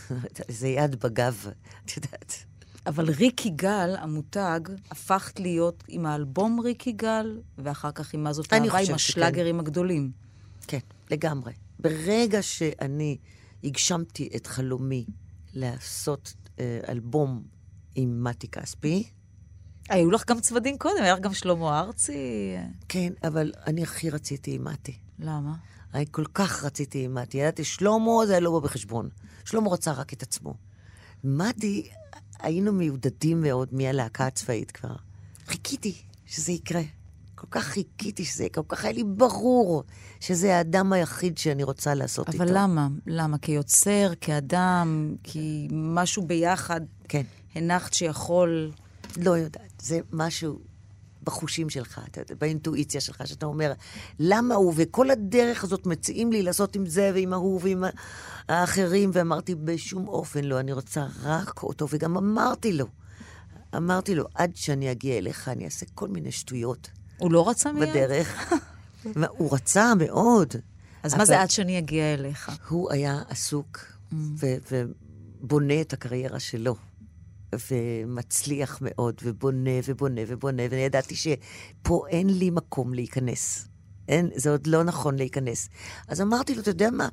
איזה 0.50 0.68
יד 0.68 0.96
בגב, 0.96 1.46
את 1.86 1.98
יודעת. 1.98 2.34
אבל 2.88 3.10
ריק 3.10 3.46
יגאל, 3.46 3.96
המותג, 3.96 4.60
הפכת 4.92 5.40
להיות 5.40 5.84
עם 5.88 6.06
האלבום 6.06 6.60
ריק 6.60 6.88
יגאל, 6.88 7.42
ואחר 7.58 7.92
כך 7.92 8.14
עם 8.14 8.24
מה 8.24 8.34
זאת 8.34 8.54
אהבה, 8.54 8.80
עם 8.80 8.94
השלאגרים 8.94 9.60
הגדולים. 9.60 10.12
כן, 10.68 10.80
לגמרי. 11.12 11.54
ברגע 11.80 12.42
שאני 12.42 13.18
הגשמתי 13.64 14.30
את 14.36 14.48
חלומי 14.48 15.06
לעשות 15.54 16.34
אה, 16.60 16.80
אלבום 16.90 17.44
עם 17.96 18.24
מתי 18.24 18.48
כספי, 18.48 19.10
היו 19.90 20.12
לך 20.12 20.24
גם 20.28 20.40
צוותים 20.40 20.78
קודם, 20.78 21.04
היה 21.04 21.14
לך 21.14 21.20
גם 21.20 21.34
שלמה 21.34 21.80
ארצי. 21.80 22.56
כן, 22.90 23.14
אבל 23.24 23.52
אני 23.68 23.84
הכי 23.84 24.10
רציתי 24.10 24.56
עם 24.56 24.64
מתי. 24.64 24.98
למה? 25.20 25.54
אני 25.94 26.06
כל 26.12 26.26
כך 26.34 26.64
רציתי 26.64 27.06
עם 27.06 27.16
מתי. 27.16 27.38
ידעתי, 27.38 27.64
שלמה 27.64 28.26
זה 28.28 28.40
לא 28.40 28.52
בא 28.52 28.60
בחשבון. 28.60 29.10
שלמה 29.46 29.70
רצה 29.70 29.92
רק 29.92 30.14
את 30.14 30.24
עצמו. 30.24 30.54
מתי, 31.24 31.90
היינו 32.40 32.74
מיודדים 32.74 33.42
מאוד 33.42 33.70
מהלהקה 33.72 34.28
הצבאית 34.28 34.72
כבר. 34.72 34.96
חיכיתי 35.48 35.96
שזה 36.26 36.52
יקרה. 36.52 36.82
כל 37.36 37.48
כך 37.52 37.64
חיכיתי 37.64 38.26
שזה, 38.26 38.48
כל 38.54 38.62
כך 38.68 38.84
היה 38.84 38.94
לי 38.94 39.04
ברור 39.04 39.84
שזה 40.20 40.58
האדם 40.58 40.94
היחיד 40.94 41.38
שאני 41.38 41.64
רוצה 41.64 41.94
לעשות 41.94 42.28
איתו. 42.28 42.44
אבל 42.44 42.52
למה? 42.54 42.88
למה? 43.08 43.38
כיוצר, 43.38 44.12
כאדם, 44.22 45.16
כי 45.24 45.68
משהו 45.72 46.28
ביחד 46.28 46.82
כן. 47.08 47.24
הנחת 47.56 47.94
שיכול... 47.94 48.72
לא 49.18 49.32
יודעת, 49.32 49.74
זה 49.82 50.00
משהו 50.12 50.60
בחושים 51.24 51.70
שלך, 51.70 52.02
באינטואיציה 52.40 53.02
שלך, 53.02 53.22
שאתה 53.26 53.46
אומר, 53.46 53.74
למה 54.20 54.56
הוא, 54.56 54.74
וכל 54.76 55.12
הדרך 55.12 55.64
הזאת 55.64 55.86
מציעים 55.86 56.32
לי 56.32 56.44
לעשות 56.44 56.76
עם 56.76 56.86
זה 56.86 57.12
ועם 57.14 57.34
ההוא 57.34 57.60
ועם 57.64 57.84
האחרים, 58.48 59.10
ואמרתי, 59.14 59.56
בשום 59.56 60.08
אופן 60.08 60.44
לא, 60.44 60.60
אני 60.60 60.74
רוצה 60.74 61.06
רק 61.24 61.64
אותו, 61.64 61.88
וגם 61.90 62.18
אמרתי 62.18 62.74
לו, 62.74 62.86
אמרתי 63.76 64.16
לו, 64.16 64.26
עד 64.36 64.52
שאני 64.56 64.92
אגיע 64.92 65.18
אליך, 65.18 65.48
אני 65.50 65.66
אעשה 65.66 65.86
כל 65.96 66.08
מיני 66.08 66.32
שטויות 66.32 66.90
הוא 67.20 67.32
לא 67.32 67.50
רצה 67.50 67.72
מיד? 67.72 67.90
בדרך. 67.90 68.54
הוא 69.38 69.54
רצה 69.56 69.96
מאוד. 69.96 70.56
אז 71.04 71.16
מה 71.16 71.26
זה 71.26 71.42
עד 71.42 71.50
שאני 71.50 71.78
אגיע 71.78 72.14
אליך? 72.14 72.52
הוא 72.70 72.92
היה 72.92 73.22
עסוק 73.30 73.86
ו- 74.12 74.58
ובונה 74.72 75.82
את 75.82 75.94
הקריירה 75.94 76.40
שלו. 76.40 76.76
ומצליח 77.72 78.80
מאוד, 78.82 79.22
ובונה 79.24 79.72
ובונה 79.86 80.22
ובונה, 80.28 80.64
ואני 80.70 80.82
ידעתי 80.82 81.16
שפה 81.16 82.04
אין 82.10 82.30
לי 82.30 82.50
מקום 82.50 82.94
להיכנס. 82.94 83.68
אין, 84.08 84.30
זה 84.36 84.50
עוד 84.50 84.68
לא 84.68 84.84
נכון 84.84 85.16
להיכנס. 85.16 85.70
אז 86.08 86.22
אמרתי 86.22 86.56
לו, 86.56 86.62
אתה 86.62 86.70
יודע 86.70 86.90
מה? 86.92 87.10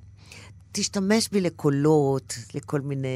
תשתמש 0.72 1.28
בי 1.32 1.40
לקולות, 1.40 2.38
לכל 2.54 2.80
מיני... 2.80 3.08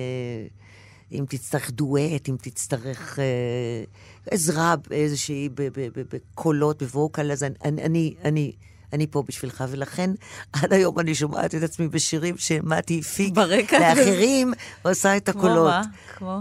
אם 1.12 1.24
תצטרך 1.28 1.70
דואט, 1.70 2.28
אם 2.28 2.36
תצטרך 2.40 3.18
אה, 3.18 3.84
עזרה 4.30 4.74
איזושהי 4.90 5.48
בקולות, 5.94 6.82
בווקל, 6.82 7.32
אז 7.32 7.42
אני, 7.42 7.54
אני, 7.64 8.14
אני, 8.24 8.52
אני, 8.92 9.06
פה 9.06 9.22
בשבילך. 9.28 9.64
ולכן 9.70 10.10
עד 10.52 10.72
היום 10.72 10.98
אני 10.98 11.14
שומעת 11.14 11.54
את 11.54 11.62
עצמי 11.62 11.88
בשירים 11.88 12.38
שמתי 12.38 12.98
הפיק 12.98 13.34
ברקע? 13.34 13.78
לאחרים, 13.78 14.52
ועושה 14.84 15.16
את 15.16 15.30
כמו 15.30 15.40
הקולות. 15.40 15.70
מה? 15.70 15.82
כמו? 16.16 16.40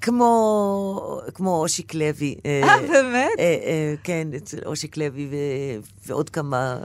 כמו, 0.00 1.20
כמו 1.34 1.62
אושיק 1.62 1.94
לוי. 1.94 2.34
אה, 2.46 2.60
באמת? 2.92 3.30
אה, 3.38 3.44
אה, 3.44 3.94
כן, 4.02 4.28
אצל 4.36 4.58
אושיק 4.66 4.96
לוי 4.96 5.28
ו- 5.30 5.86
ועוד 6.06 6.30
כמה 6.30 6.78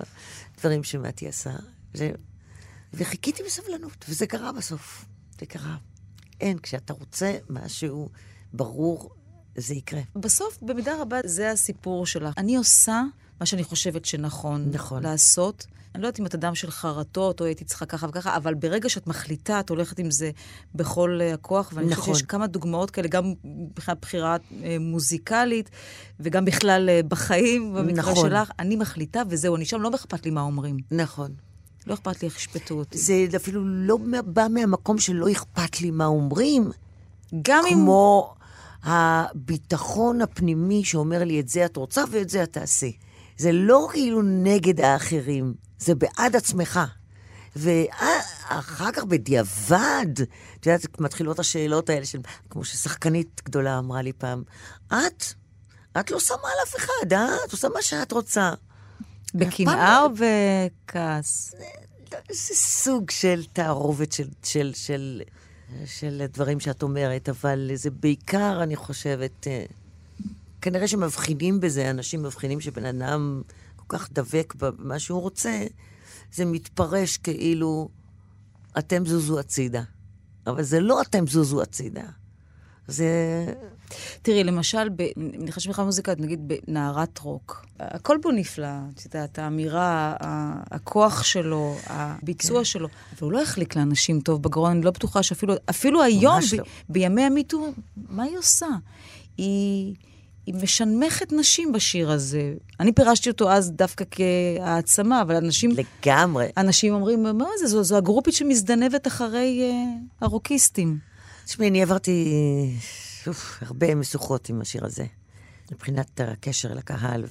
דברים 0.60 0.84
שמתי 0.84 1.28
עשה. 1.28 1.52
ו- 1.98 2.12
וחיכיתי 2.94 3.44
בסבלנות, 3.44 4.06
וזה 4.10 4.28
קרה 4.28 4.52
בסוף. 4.52 5.06
זה 5.40 5.46
קרה. 5.46 5.76
אין, 6.42 6.58
כשאתה 6.60 6.94
רוצה 6.94 7.38
משהו 7.50 8.10
ברור, 8.54 9.10
זה 9.56 9.74
יקרה. 9.74 10.02
בסוף, 10.16 10.58
במידה 10.62 11.02
רבה, 11.02 11.18
זה 11.26 11.52
הסיפור 11.52 12.06
שלך. 12.06 12.34
אני 12.38 12.56
עושה 12.56 13.04
מה 13.40 13.46
שאני 13.46 13.64
חושבת 13.64 14.06
שנכון 14.06 14.66
נכון. 14.72 15.04
לעשות. 15.04 15.66
אני 15.96 16.02
לא 16.04 16.08
יודעת 16.08 16.20
אם 16.20 16.26
את 16.26 16.36
אדם 16.36 16.56
של 16.56 16.72
חרטות, 16.72 17.42
או 17.42 17.46
הייתי 17.46 17.66
צריכה 17.66 17.86
ככה 17.86 18.08
וככה, 18.10 18.36
אבל 18.36 18.54
ברגע 18.54 18.90
שאת 18.90 19.08
מחליטה, 19.08 19.60
את 19.60 19.70
הולכת 19.70 20.00
עם 20.00 20.12
זה 20.12 20.32
בכל 20.76 21.20
אה, 21.22 21.34
הכוח, 21.34 21.72
ואני 21.74 21.88
חושבת 21.88 22.00
נכון. 22.00 22.14
שיש 22.14 22.24
כמה 22.24 22.48
דוגמאות 22.48 22.92
כאלה, 22.92 23.08
גם 23.08 23.34
מבחינת 23.44 23.98
בחירה 24.02 24.38
אה, 24.64 24.78
מוזיקלית, 24.80 25.70
וגם 26.20 26.46
בכלל 26.46 26.90
אה, 26.90 27.02
בחיים, 27.08 27.74
במקרה 27.74 28.12
נכון. 28.12 28.30
שלך. 28.30 28.52
אני 28.60 28.76
מחליטה, 28.76 29.22
וזהו, 29.30 29.56
אני 29.56 29.66
שם, 29.66 29.82
לא 29.82 29.92
אכפת 29.96 30.26
לי 30.26 30.32
מה 30.32 30.42
אומרים. 30.42 30.78
נכון. 30.92 31.32
לא 31.88 31.94
אכפת 31.94 32.22
לי 32.22 32.28
איך 32.28 32.38
ישפטו 32.38 32.76
אותי. 32.76 32.98
זה 32.98 33.28
אפילו 33.36 33.62
לא 33.66 33.98
בא 34.26 34.48
מהמקום 34.50 34.98
שלא 34.98 35.32
אכפת 35.32 35.82
לי 35.82 35.92
מה 35.92 36.06
אומרים, 36.06 36.72
גם 37.42 37.64
אם... 37.66 37.74
כמו 37.74 38.34
הביטחון 38.84 40.22
הפנימי 40.22 40.84
שאומר 40.84 41.24
לי, 41.24 41.40
את 41.40 41.50
זה 41.50 41.66
את 41.66 41.78
רוצה 41.78 42.04
ואת 42.12 42.30
זה 42.30 42.44
את 42.44 42.54
תעשי. 42.54 42.92
זה 43.40 43.52
לא 43.52 43.88
כאילו 43.92 44.22
נגד 44.22 44.82
האחרים, 44.82 45.54
זה 45.80 45.96
בעד 45.96 46.36
עצמך. 46.36 46.80
ואחר 47.56 48.92
כך 48.92 49.04
בדיעבד, 49.04 50.08
את 50.60 50.66
יודעת, 50.66 51.00
מתחילות 51.00 51.40
השאלות 51.40 51.90
האלה 51.90 52.06
של, 52.06 52.20
כמו 52.50 52.66
ששחקנית 52.66 53.42
גדולה 53.46 53.80
אמרה 53.80 54.02
לי 54.02 54.14
פעם, 54.14 54.44
את, 54.88 55.24
את 56.00 56.12
לא 56.12 56.20
שמה 56.20 56.36
על 56.44 56.68
אף 56.68 56.76
אחד, 56.76 57.14
אה? 57.14 57.36
את 57.48 57.52
עושה 57.52 57.68
מה 57.70 57.82
שאת 57.82 58.12
רוצה. 58.12 58.52
בקנאה 59.34 60.02
או 60.04 60.10
בכעס? 60.10 61.54
זה 62.32 62.56
סוג 62.56 63.12
של 63.12 63.44
תערובת 63.54 64.12
של, 64.12 64.28
של, 64.44 64.72
של, 64.76 65.22
של 65.86 66.26
דברים 66.34 66.60
שאת 66.60 66.84
אומרת, 66.84 67.30
אבל 67.30 67.72
זה 67.74 67.90
בעיקר, 67.90 68.64
אני 68.64 68.76
חושבת, 68.76 69.48
אה, 69.48 69.66
כנראה 70.62 70.88
שמבחינים 70.88 71.60
בזה, 71.60 71.90
אנשים 71.90 72.24
מבחינים 72.24 72.62
שבן 72.62 72.86
אדם 72.86 73.42
כל 73.76 73.98
כך 73.98 74.10
דבק 74.12 74.54
במה 74.58 75.00
שהוא 75.00 75.22
רוצה, 75.22 75.64
זה 76.34 76.46
מתפרש 76.46 77.18
כאילו 77.18 77.90
אתם 78.78 79.06
זוזו 79.06 79.40
הצידה. 79.40 79.84
אבל 80.48 80.64
זה 80.64 80.80
לא 80.80 81.02
אתם 81.02 81.28
זוזו 81.28 81.62
הצידה. 81.62 82.04
זה... 82.88 83.08
תראי, 84.22 84.44
למשל, 84.44 84.90
ב- 84.90 85.02
אני 85.02 85.38
מניחה 85.38 85.60
שבכלל 85.60 85.86
מוזיקה, 85.86 86.14
נגיד 86.18 86.48
בנערת 86.48 87.20
רוק, 87.20 87.66
הכל 87.80 88.18
בו 88.22 88.32
נפלא, 88.32 88.68
את 88.96 89.06
יודעת, 89.06 89.40
האמירה, 89.40 90.16
הכוח 90.72 91.24
שלו, 91.24 91.78
הביצוע 91.86 92.66
שלו, 92.66 92.88
והוא 93.18 93.32
לא 93.32 93.42
החליק 93.42 93.76
לאנשים 93.76 94.22
טוב 94.22 94.44
בגרון, 94.44 94.72
אני 94.72 94.82
לא 94.82 94.92
בטוחה 94.92 95.24
שאפילו, 95.24 95.54
אפילו 95.70 96.04
היום, 96.04 96.36
ממש 96.36 96.54
לא. 96.54 96.64
ב- 96.64 96.68
בימי 96.90 97.22
המיטו, 97.24 97.74
מה 98.10 98.24
היא 98.24 98.38
עושה? 98.38 98.68
היא... 99.38 99.96
היא 100.50 100.64
משנמכת 100.64 101.34
נשים 101.34 101.72
בשיר 101.72 102.12
הזה. 102.12 102.54
אני 102.80 102.92
פירשתי 102.92 103.30
אותו 103.30 103.52
אז 103.52 103.72
דווקא 103.72 104.06
כהעצמה, 104.12 105.22
אבל 105.22 105.36
אנשים, 105.36 105.72
לגמרי. 105.72 106.48
אנשים 106.58 106.94
אומרים, 106.94 107.24
מה 107.24 107.46
זה, 107.60 107.68
זו, 107.68 107.84
זו 107.84 107.98
הגרופית 107.98 108.34
שמזדנבת 108.34 109.08
אחרי 109.08 109.72
uh, 109.72 110.26
הרוקיסטים. 110.26 110.98
תשמעי, 111.46 111.70
אני 111.70 111.82
עברתי 111.82 112.34
אוף, 113.28 113.58
הרבה 113.62 113.96
משוכות 113.96 114.50
עם 114.50 114.62
השיר 114.62 114.86
הזה, 114.86 115.06
מבחינת 115.72 116.22
הקשר 116.24 116.74
לקהל 116.74 117.26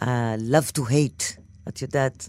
וה-love 0.00 0.78
to 0.78 0.82
hate, 0.82 1.24
את 1.68 1.82
יודעת, 1.82 2.28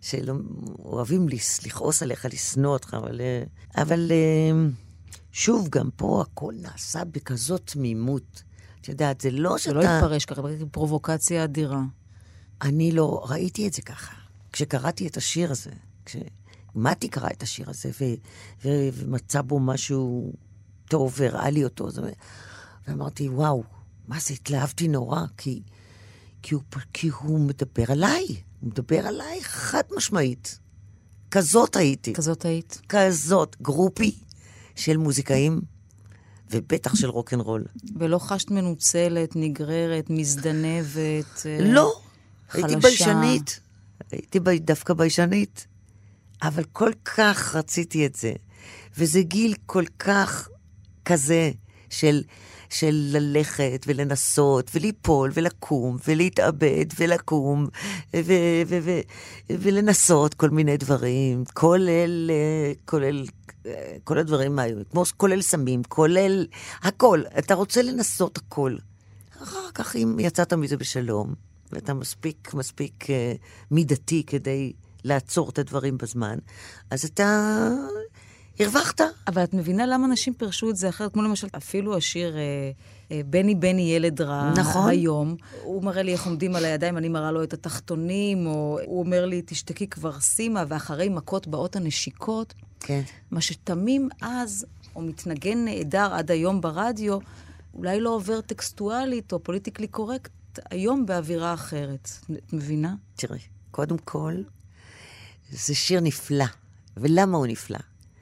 שאוהבים 0.00 1.28
לס- 1.28 1.66
לכעוס 1.66 2.02
עליך, 2.02 2.26
לשנוא 2.32 2.72
אותך, 2.72 2.96
אבל, 2.98 3.20
אה, 3.20 3.42
אבל 3.82 4.10
אה, 4.12 4.68
שוב, 5.32 5.68
גם 5.68 5.88
פה 5.96 6.22
הכל 6.26 6.54
נעשה 6.62 7.04
בכזאת 7.04 7.62
תמימות. 7.64 8.42
את 8.80 8.88
יודעת, 8.88 9.20
זה 9.20 9.30
לא 9.30 9.52
זה 9.52 9.58
שאתה... 9.58 9.74
לא 9.74 9.82
התפרש 9.82 10.24
ככה, 10.24 10.42
זה 10.58 10.66
פרובוקציה 10.70 11.44
אדירה. 11.44 11.82
אני 12.62 12.92
לא 12.92 13.24
ראיתי 13.28 13.68
את 13.68 13.72
זה 13.72 13.82
ככה. 13.82 14.14
כשקראתי 14.52 15.06
את 15.06 15.16
השיר 15.16 15.50
הזה, 15.50 15.70
כשמתי 16.04 17.08
קרא 17.08 17.28
את 17.32 17.42
השיר 17.42 17.70
הזה 17.70 17.90
ו- 18.00 18.14
ו- 18.64 18.88
ומצא 18.92 19.42
בו 19.42 19.60
משהו 19.60 20.32
טוב 20.88 21.14
והראה 21.16 21.50
לי 21.50 21.64
אותו, 21.64 21.90
זה... 21.90 22.12
ואמרתי, 22.88 23.28
וואו, 23.28 23.64
מה 24.08 24.18
זה, 24.20 24.34
התלהבתי 24.34 24.88
נורא, 24.88 25.20
כי, 25.36 25.62
כי, 26.42 26.54
הוא, 26.54 26.62
כי 26.92 27.08
הוא 27.08 27.40
מדבר 27.40 27.84
עליי, 27.92 28.26
הוא 28.60 28.70
מדבר 28.70 29.06
עליי 29.06 29.42
חד 29.42 29.82
משמעית. 29.96 30.58
כזאת 31.30 31.76
הייתי. 31.76 32.12
כזאת 32.12 32.44
היית. 32.44 32.80
כזאת, 32.88 33.56
גרופי 33.62 34.18
של 34.76 34.96
מוזיקאים, 34.96 35.60
ובטח 36.50 36.94
של 36.94 37.08
רוקנרול. 37.08 37.64
ולא 37.98 38.18
חשת 38.18 38.50
מנוצלת, 38.50 39.36
נגררת, 39.36 40.10
מזדנבת. 40.10 41.46
אה, 41.46 41.58
לא, 41.60 42.00
הייתי 42.52 42.72
חלשה. 42.72 42.88
ביישנית. 42.88 43.60
הייתי 44.10 44.40
בי, 44.40 44.58
דווקא 44.58 44.94
ביישנית. 44.94 45.66
אבל 46.42 46.64
כל 46.72 46.90
כך 47.04 47.54
רציתי 47.54 48.06
את 48.06 48.14
זה. 48.14 48.32
וזה 48.98 49.22
גיל 49.22 49.54
כל 49.66 49.84
כך 49.98 50.48
כזה 51.04 51.50
של, 51.90 52.22
של 52.70 53.08
ללכת 53.12 53.84
ולנסות 53.86 54.70
וליפול 54.74 55.30
ולקום 55.34 55.96
ולהתאבד 56.08 56.86
ולקום 56.98 57.66
ו, 58.16 58.32
ו, 58.66 58.78
ו, 58.82 59.00
ולנסות 59.50 60.34
כל 60.34 60.50
מיני 60.50 60.76
דברים, 60.76 61.44
כולל, 61.54 62.30
אה, 62.30 62.72
כולל 62.84 63.24
כל 64.04 64.18
הדברים 64.18 64.58
האלה, 64.58 64.84
כמו 64.90 65.04
כולל 65.16 65.42
סמים, 65.42 65.82
כולל 65.88 66.46
הכל. 66.82 67.22
אתה 67.38 67.54
רוצה 67.54 67.82
לנסות 67.82 68.38
הכל. 68.38 68.76
אחר 69.42 69.70
כך, 69.74 69.96
אם 69.96 70.16
יצאת 70.20 70.52
מזה 70.52 70.76
בשלום, 70.76 71.34
ואתה 71.72 71.94
מספיק, 71.94 72.54
מספיק 72.54 73.04
uh, 73.04 73.06
מידתי 73.70 74.22
כדי 74.26 74.72
לעצור 75.04 75.50
את 75.50 75.58
הדברים 75.58 75.98
בזמן, 75.98 76.38
אז 76.90 77.04
אתה 77.04 77.68
הרווחת. 78.58 79.00
אבל 79.26 79.44
את 79.44 79.54
מבינה 79.54 79.86
למה 79.86 80.06
אנשים 80.06 80.34
פירשו 80.34 80.70
את 80.70 80.76
זה 80.76 80.88
אחרת? 80.88 81.12
כמו 81.12 81.22
למשל, 81.22 81.48
אפילו 81.56 81.96
השיר 81.96 82.36
אה, 82.36 82.42
אה, 83.12 83.20
בני 83.26 83.54
בני 83.54 83.82
ילד 83.82 84.20
רע, 84.20 84.52
נכון. 84.56 84.88
היום, 84.88 85.36
הוא 85.62 85.84
מראה 85.84 86.02
לי 86.02 86.12
איך 86.12 86.26
עומדים 86.26 86.56
על 86.56 86.64
הידיים, 86.64 86.96
אני 86.96 87.08
מראה 87.08 87.32
לו 87.32 87.42
את 87.42 87.52
התחתונים, 87.52 88.46
או 88.46 88.78
הוא 88.86 89.00
אומר 89.00 89.26
לי, 89.26 89.42
תשתקי 89.46 89.86
כבר 89.86 90.20
סימה, 90.20 90.64
ואחרי 90.68 91.08
מכות 91.08 91.46
באות 91.46 91.76
הנשיקות. 91.76 92.54
כן. 92.80 93.00
מה 93.30 93.40
שתמים 93.40 94.08
אז, 94.20 94.66
או 94.96 95.00
מתנגן 95.00 95.64
נהדר 95.64 96.14
עד 96.14 96.30
היום 96.30 96.60
ברדיו, 96.60 97.18
אולי 97.74 98.00
לא 98.00 98.10
עובר 98.10 98.40
טקסטואלית 98.40 99.32
או 99.32 99.42
פוליטיקלי 99.42 99.86
קורקט, 99.86 100.30
היום 100.70 101.06
באווירה 101.06 101.54
אחרת. 101.54 102.10
את 102.32 102.52
מבינה? 102.52 102.94
תראי, 103.16 103.38
קודם 103.70 103.98
כל, 103.98 104.34
זה 105.50 105.74
שיר 105.74 106.00
נפלא. 106.00 106.44
ולמה 106.96 107.38
הוא 107.38 107.46
נפלא? 107.46 107.78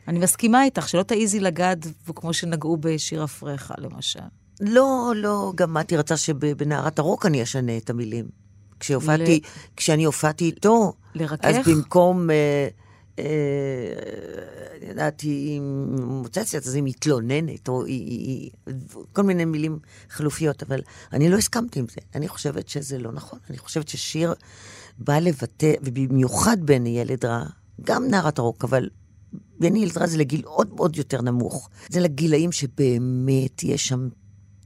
אני 0.08 0.18
מסכימה 0.18 0.64
איתך, 0.64 0.88
שלא 0.88 1.02
תעיזי 1.02 1.40
לגעת, 1.40 1.86
כמו 2.14 2.32
שנגעו 2.32 2.76
בשיר 2.76 3.24
אפריך, 3.24 3.72
למשל. 3.78 4.20
לא, 4.60 5.12
לא, 5.16 5.52
גם 5.54 5.74
מתי 5.74 5.96
רצה 5.96 6.16
שבנערת 6.16 6.98
הרוק 6.98 7.26
אני 7.26 7.42
אשנה 7.42 7.76
את 7.76 7.90
המילים. 7.90 8.28
כשהופעתי, 8.80 9.40
ל- 9.44 9.48
כשאני 9.76 10.04
הופעתי 10.04 10.44
איתו, 10.44 10.92
לרכך? 11.14 11.44
אז 11.44 11.68
במקום, 11.68 12.30
אה, 12.30 12.68
אה, 13.18 13.24
אני 14.80 14.86
יודעת, 14.88 15.20
היא 15.20 15.60
מוצצת, 16.00 16.66
אז 16.66 16.74
היא 16.74 16.82
מתלוננת, 16.82 17.68
או 17.68 17.84
היא, 17.84 18.06
היא, 18.06 18.50
היא, 18.66 18.74
כל 19.12 19.22
מיני 19.22 19.44
מילים 19.44 19.78
חלופיות, 20.10 20.62
אבל 20.62 20.80
אני 21.12 21.28
לא 21.28 21.36
הסכמתי 21.36 21.78
עם 21.78 21.86
זה. 21.88 22.00
אני 22.14 22.28
חושבת 22.28 22.68
שזה 22.68 22.98
לא 22.98 23.12
נכון. 23.12 23.38
אני 23.50 23.58
חושבת 23.58 23.88
ששיר 23.88 24.34
בא 24.98 25.18
לבטא, 25.18 25.72
ובמיוחד 25.82 26.56
בני 26.60 26.98
ילד 27.00 27.24
רע, 27.24 27.44
גם 27.84 28.08
נערת 28.08 28.38
הרוק, 28.38 28.64
אבל 28.64 28.88
בני 29.60 29.86
רע 29.96 30.06
זה 30.06 30.18
לגיל 30.18 30.42
עוד 30.44 30.68
עוד 30.76 30.96
יותר 30.96 31.22
נמוך. 31.22 31.68
זה 31.88 32.00
לגילאים 32.00 32.52
שבאמת 32.52 33.62
יש 33.62 33.88
שם 33.88 34.08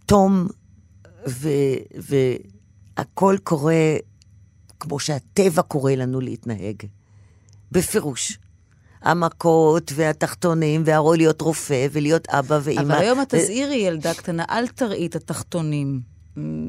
תום, 0.07 0.49
והכל 2.97 3.37
קורה 3.43 3.97
כמו 4.81 4.99
שהטבע 4.99 5.63
קורא 5.63 5.93
לנו 5.93 6.21
להתנהג. 6.21 6.77
בפירוש. 7.73 8.39
המכות 9.03 9.93
והתחתונים, 9.95 10.83
והרול 10.85 11.17
להיות 11.17 11.41
רופא 11.41 11.87
ולהיות 11.93 12.29
אבא 12.29 12.59
ואימא. 12.63 12.83
אבל 12.83 12.93
היום 12.93 13.23
את 13.23 13.35
תזהירי, 13.35 13.75
ילדה 13.75 14.15
קטנה, 14.15 14.45
אל 14.51 14.67
תראי 14.69 15.07
את 15.07 15.17
התחתונים. 15.17 16.01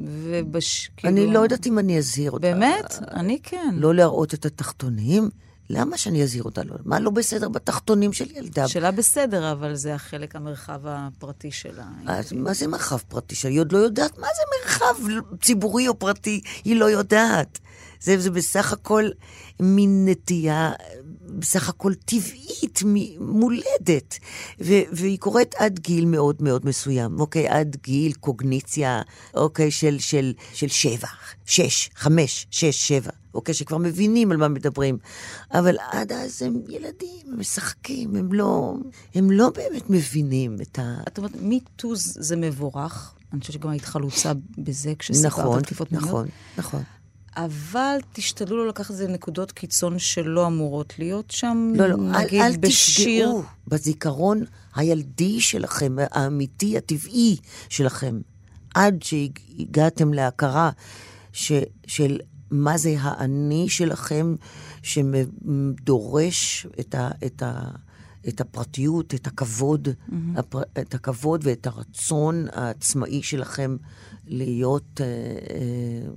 ובש... 0.08 0.92
אני 1.04 1.16
כאילו- 1.22 1.32
לא 1.34 1.40
יודעת 1.40 1.68
אם 1.68 1.80
אני 1.80 1.98
אזהיר 1.98 2.32
אותה. 2.32 2.42
באמת? 2.42 2.96
אני 3.12 3.40
כן. 3.44 3.76
לא 3.78 3.96
להראות 3.96 4.34
את 4.34 4.46
התחתונים? 4.46 5.30
למה 5.70 5.98
שאני 5.98 6.24
אזהיר 6.24 6.44
אותה? 6.44 6.64
לא- 6.64 6.76
מה 6.86 7.00
לא 7.00 7.10
בסדר 7.10 7.50
בתחתונים 7.50 8.14
של 8.14 8.32
ילדה? 8.36 8.68
שאלה 8.68 8.92
בסדר, 8.92 9.52
אבל 9.52 9.76
זה 9.76 9.96
החלק, 9.96 10.36
המרחב 10.36 10.80
הפרטי 10.84 11.52
שלה. 11.52 11.86
אז 12.08 12.34
מה 12.34 12.54
זה 12.54 12.68
מרחב 12.68 12.98
פרטי? 12.98 13.36
שאני 13.36 13.58
עוד 13.58 13.72
לא 13.72 13.78
יודעת 13.78 14.18
מה 14.18 14.28
זה 14.36 14.42
מרחב 14.64 14.96
ציבורי 15.42 15.88
או 15.88 16.00
פרטי, 16.00 16.42
היא 16.66 16.76
לא 16.76 16.86
יודעת. 16.86 17.60
זה, 18.04 18.18
זה 18.18 18.32
בסך 18.32 18.74
הכל 18.74 19.10
מין 19.60 20.06
נטייה, 20.10 20.72
בסך 21.40 21.70
הכל 21.70 21.94
טבעית, 21.94 22.80
מולדת. 23.20 24.20
ו- 24.62 24.88
והיא 24.92 25.20
קורית 25.20 25.56
עד 25.56 25.80
גיל 25.80 26.06
מאוד 26.06 26.36
מאוד 26.40 26.66
מסוים, 26.66 27.20
אוקיי? 27.20 27.48
עד 27.48 27.78
גיל 27.84 28.14
קוגניציה, 28.14 29.02
אוקיי? 29.34 29.72
של, 29.72 30.00
של, 30.00 30.34
של 30.54 30.68
שבע, 30.68 31.08
שש, 31.46 31.90
חמש, 31.96 32.48
שש, 32.52 32.88
שבע. 32.88 33.12
אוקיי, 33.34 33.54
שכבר 33.54 33.78
מבינים 33.78 34.32
על 34.32 34.38
מה 34.38 34.48
מדברים. 34.48 34.98
אבל 35.52 35.76
עד 35.92 36.12
אז 36.12 36.42
הם 36.42 36.62
ילדים, 36.70 37.26
הם 37.28 37.40
משחקים, 37.40 38.16
הם 38.16 38.34
לא, 38.34 38.74
הם 39.16 39.32
לא 39.32 39.50
באמת 39.50 39.90
מבינים 39.90 40.58
את 40.62 40.80
ה... 40.80 40.96
את 41.08 41.18
אומרת, 41.18 41.36
מיטו 41.36 41.96
זה 41.96 42.36
מבורך. 42.36 43.14
אני 43.34 43.42
חושבת 43.42 43.54
שגם 43.54 43.70
היית 43.70 43.86
חלוצה 43.86 44.32
בזה 44.58 44.94
כשסיפרת 45.00 45.26
נכון, 45.26 45.58
על 45.58 45.64
תקיפות 45.64 45.92
מיניות. 45.92 46.10
נכון, 46.10 46.28
נכון. 46.58 46.84
אבל 47.36 47.98
תשתדלו 48.14 48.58
לא 48.58 48.68
לקחת 48.68 48.92
את 48.92 48.96
זה 48.96 49.08
לנקודות 49.08 49.52
קיצון 49.52 50.00
שלא 50.00 50.48
אמורות 50.48 50.94
להיות 51.00 51.32
שם. 51.32 51.74
לא, 51.76 51.88
לא, 51.88 51.96
אל, 51.96 52.24
נגיד 52.24 52.42
אל 52.42 52.58
בשיר... 52.58 53.26
תפגעו 53.26 53.44
בזיכרון 53.68 54.44
הילדי 54.76 55.42
שלכם, 55.42 55.96
האמיתי, 56.12 56.78
הטבעי 56.78 57.38
שלכם, 57.70 58.22
עד 58.76 59.04
שהגעתם 59.04 60.14
להכרה 60.14 60.70
ש, 61.32 61.52
של 61.88 62.20
מה 62.52 62.78
זה 62.78 62.96
האני 63.00 63.70
שלכם 63.70 64.36
שדורש 64.84 66.68
את, 66.80 66.96
ה, 66.96 67.10
את, 67.26 67.44
ה, 67.44 67.62
את 68.28 68.42
הפרטיות, 68.42 69.14
את 69.14 69.28
הכבוד, 69.28 69.88
mm-hmm. 69.88 70.14
הפר, 70.40 70.62
את 70.82 70.94
הכבוד 70.94 71.42
ואת 71.44 71.68
הרצון 71.68 72.46
העצמאי 72.54 73.24
שלכם 73.24 73.78
להיות 74.28 75.02
אה, 75.02 75.06
אה, 75.06 76.12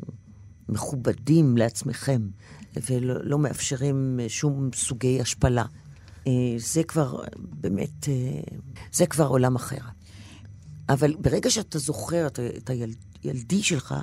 מכובדים 0.68 1.56
לעצמכם, 1.56 2.22
ולא 2.90 3.14
לא 3.22 3.38
מאפשרים 3.38 4.20
שום 4.28 4.70
סוגי 4.74 5.20
השפלה. 5.20 5.64
אה, 6.26 6.32
זה 6.56 6.82
כבר 6.82 7.22
באמת, 7.36 8.08
אה, 8.08 8.40
זה 8.92 9.06
כבר 9.06 9.26
עולם 9.26 9.56
אחר. 9.56 9.80
אבל 10.88 11.14
ברגע 11.18 11.50
שאתה 11.50 11.78
זוכר 11.78 12.26
את 12.26 12.70
הילדי 13.22 13.62
שלך, 13.62 13.94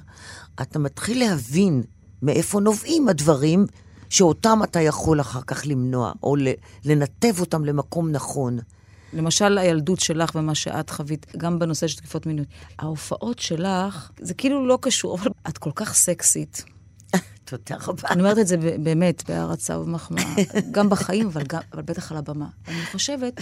אתה 0.61 0.79
מתחיל 0.79 1.19
להבין 1.19 1.83
מאיפה 2.21 2.59
נובעים 2.59 3.09
הדברים 3.09 3.65
שאותם 4.09 4.59
אתה 4.63 4.81
יכול 4.81 5.21
אחר 5.21 5.41
כך 5.41 5.61
למנוע, 5.65 6.11
או 6.23 6.35
לנתב 6.85 7.39
אותם 7.39 7.65
למקום 7.65 8.11
נכון. 8.11 8.59
למשל, 9.13 9.57
הילדות 9.57 9.99
שלך 9.99 10.35
ומה 10.35 10.55
שאת 10.55 10.89
חווית, 10.89 11.25
גם 11.37 11.59
בנושא 11.59 11.87
של 11.87 11.97
תקיפות 11.97 12.25
מיניות. 12.25 12.47
ההופעות 12.79 13.39
שלך, 13.39 14.11
זה 14.19 14.33
כאילו 14.33 14.67
לא 14.67 14.77
קשור, 14.81 15.15
אבל 15.17 15.31
את 15.49 15.57
כל 15.57 15.71
כך 15.75 15.93
סקסית. 15.93 16.63
תודה 17.45 17.75
רבה. 17.87 18.09
אני 18.09 18.21
אומרת 18.21 18.37
את 18.37 18.47
זה 18.47 18.57
באמת, 18.57 19.29
בהערצה 19.29 19.79
ובמחמאה, 19.79 20.35
גם 20.71 20.89
בחיים, 20.89 21.27
אבל, 21.27 21.43
גם, 21.43 21.61
אבל 21.73 21.81
בטח 21.81 22.11
על 22.11 22.17
הבמה. 22.17 22.47
אני 22.67 22.85
חושבת, 22.91 23.41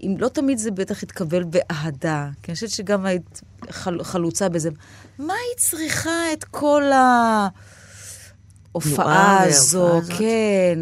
אם 0.00 0.14
לא 0.18 0.28
תמיד 0.28 0.58
זה 0.58 0.70
בטח 0.70 1.02
יתקבל 1.02 1.44
באהדה, 1.44 2.28
כי 2.42 2.50
אני 2.50 2.54
חושבת 2.54 2.70
שגם 2.70 3.06
היית 3.06 3.40
חל, 3.70 4.04
חלוצה 4.04 4.48
בזה. 4.48 4.70
מה 5.18 5.34
היא 5.34 5.56
צריכה 5.56 6.32
את 6.32 6.44
כל 6.44 6.82
ההופעה 8.72 9.42
הזו, 9.42 10.00
כן, 10.18 10.78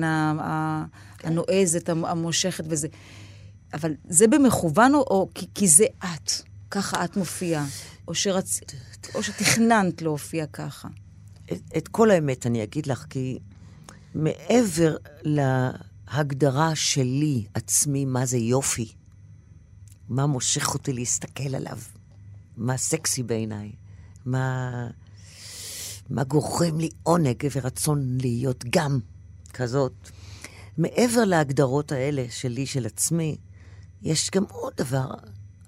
הנועזת, 1.25 1.89
המושכת 1.89 2.65
וזה. 2.69 2.89
אבל 3.75 3.95
זה 4.09 4.29
במכוון 4.29 4.95
או, 4.95 5.01
או 5.01 5.29
כי, 5.35 5.47
כי 5.55 5.69
זה 5.69 5.85
את? 5.99 6.33
ככה 6.71 7.05
את 7.05 7.17
מופיעה? 7.17 7.67
או, 8.09 8.15
שרצ... 8.15 8.61
או 9.15 9.23
שתכננת 9.23 10.03
להופיע 10.03 10.47
ככה? 10.47 10.89
את, 11.53 11.63
את 11.77 11.89
כל 11.89 12.11
האמת 12.11 12.47
אני 12.47 12.63
אגיד 12.63 12.87
לך, 12.87 13.05
כי 13.11 13.39
מעבר 14.15 14.97
להגדרה 15.23 16.75
שלי, 16.75 17.45
עצמי, 17.55 18.05
מה 18.05 18.27
זה 18.27 18.37
יופי, 18.39 18.93
מה 20.09 20.27
מושך 20.27 20.75
אותי 20.75 20.93
להסתכל 20.93 21.55
עליו, 21.55 21.79
מה 22.57 22.77
סקסי 22.77 23.23
בעיניי, 23.23 23.73
מה, 24.27 24.71
מה 26.11 26.25
גורם 26.25 26.81
לי 26.81 26.89
עונג 27.03 27.47
ורצון 27.53 28.19
להיות 28.21 28.65
גם 28.71 28.99
כזאת. 29.53 30.11
מעבר 30.79 31.25
להגדרות 31.25 31.93
האלה 31.93 32.27
שלי, 32.31 32.67
של 32.67 32.87
עצמי, 32.87 33.37
יש 34.05 34.31
גם 34.31 34.45
עוד 34.51 34.73
דבר. 34.77 35.15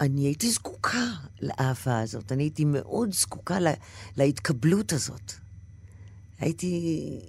אני 0.01 0.22
הייתי 0.22 0.51
זקוקה 0.51 1.11
לאהבה 1.42 2.01
הזאת, 2.01 2.33
אני 2.33 2.42
הייתי 2.42 2.64
מאוד 2.64 3.12
זקוקה 3.12 3.61
לה, 3.61 3.72
להתקבלות 4.16 4.92
הזאת. 4.92 5.33
הייתי... 6.38 7.20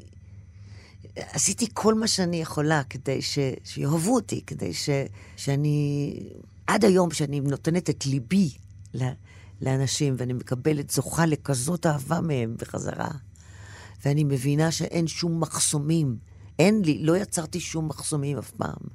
עשיתי 1.15 1.67
כל 1.73 1.93
מה 1.93 2.07
שאני 2.07 2.41
יכולה 2.41 2.83
כדי 2.83 3.21
ש... 3.21 3.39
שיאהבו 3.63 4.15
אותי, 4.15 4.41
כדי 4.47 4.73
ש... 4.73 4.89
שאני... 5.37 6.13
עד 6.67 6.85
היום, 6.85 7.11
שאני 7.11 7.39
נותנת 7.39 7.89
את 7.89 8.05
ליבי 8.05 8.49
לאנשים, 9.61 10.15
ואני 10.17 10.33
מקבלת, 10.33 10.89
זוכה 10.89 11.25
לכזאת 11.25 11.85
אהבה 11.85 12.21
מהם 12.21 12.55
בחזרה, 12.57 13.11
ואני 14.05 14.23
מבינה 14.23 14.71
שאין 14.71 15.07
שום 15.07 15.39
מחסומים. 15.39 16.17
אין 16.59 16.81
לי, 16.85 17.03
לא 17.03 17.17
יצרתי 17.17 17.59
שום 17.59 17.87
מחסומים 17.87 18.37
אף 18.37 18.51
פעם, 18.51 18.87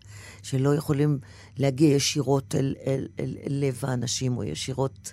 שלא 0.42 0.74
יכולים 0.74 1.18
להגיע 1.56 1.96
ישירות 1.96 2.54
אל, 2.54 2.74
אל, 2.86 3.06
אל, 3.20 3.36
אל 3.46 3.52
לב 3.52 3.80
האנשים, 3.82 4.36
או 4.36 4.44
ישירות 4.44 5.12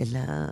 אל 0.00 0.16
ה... 0.16 0.46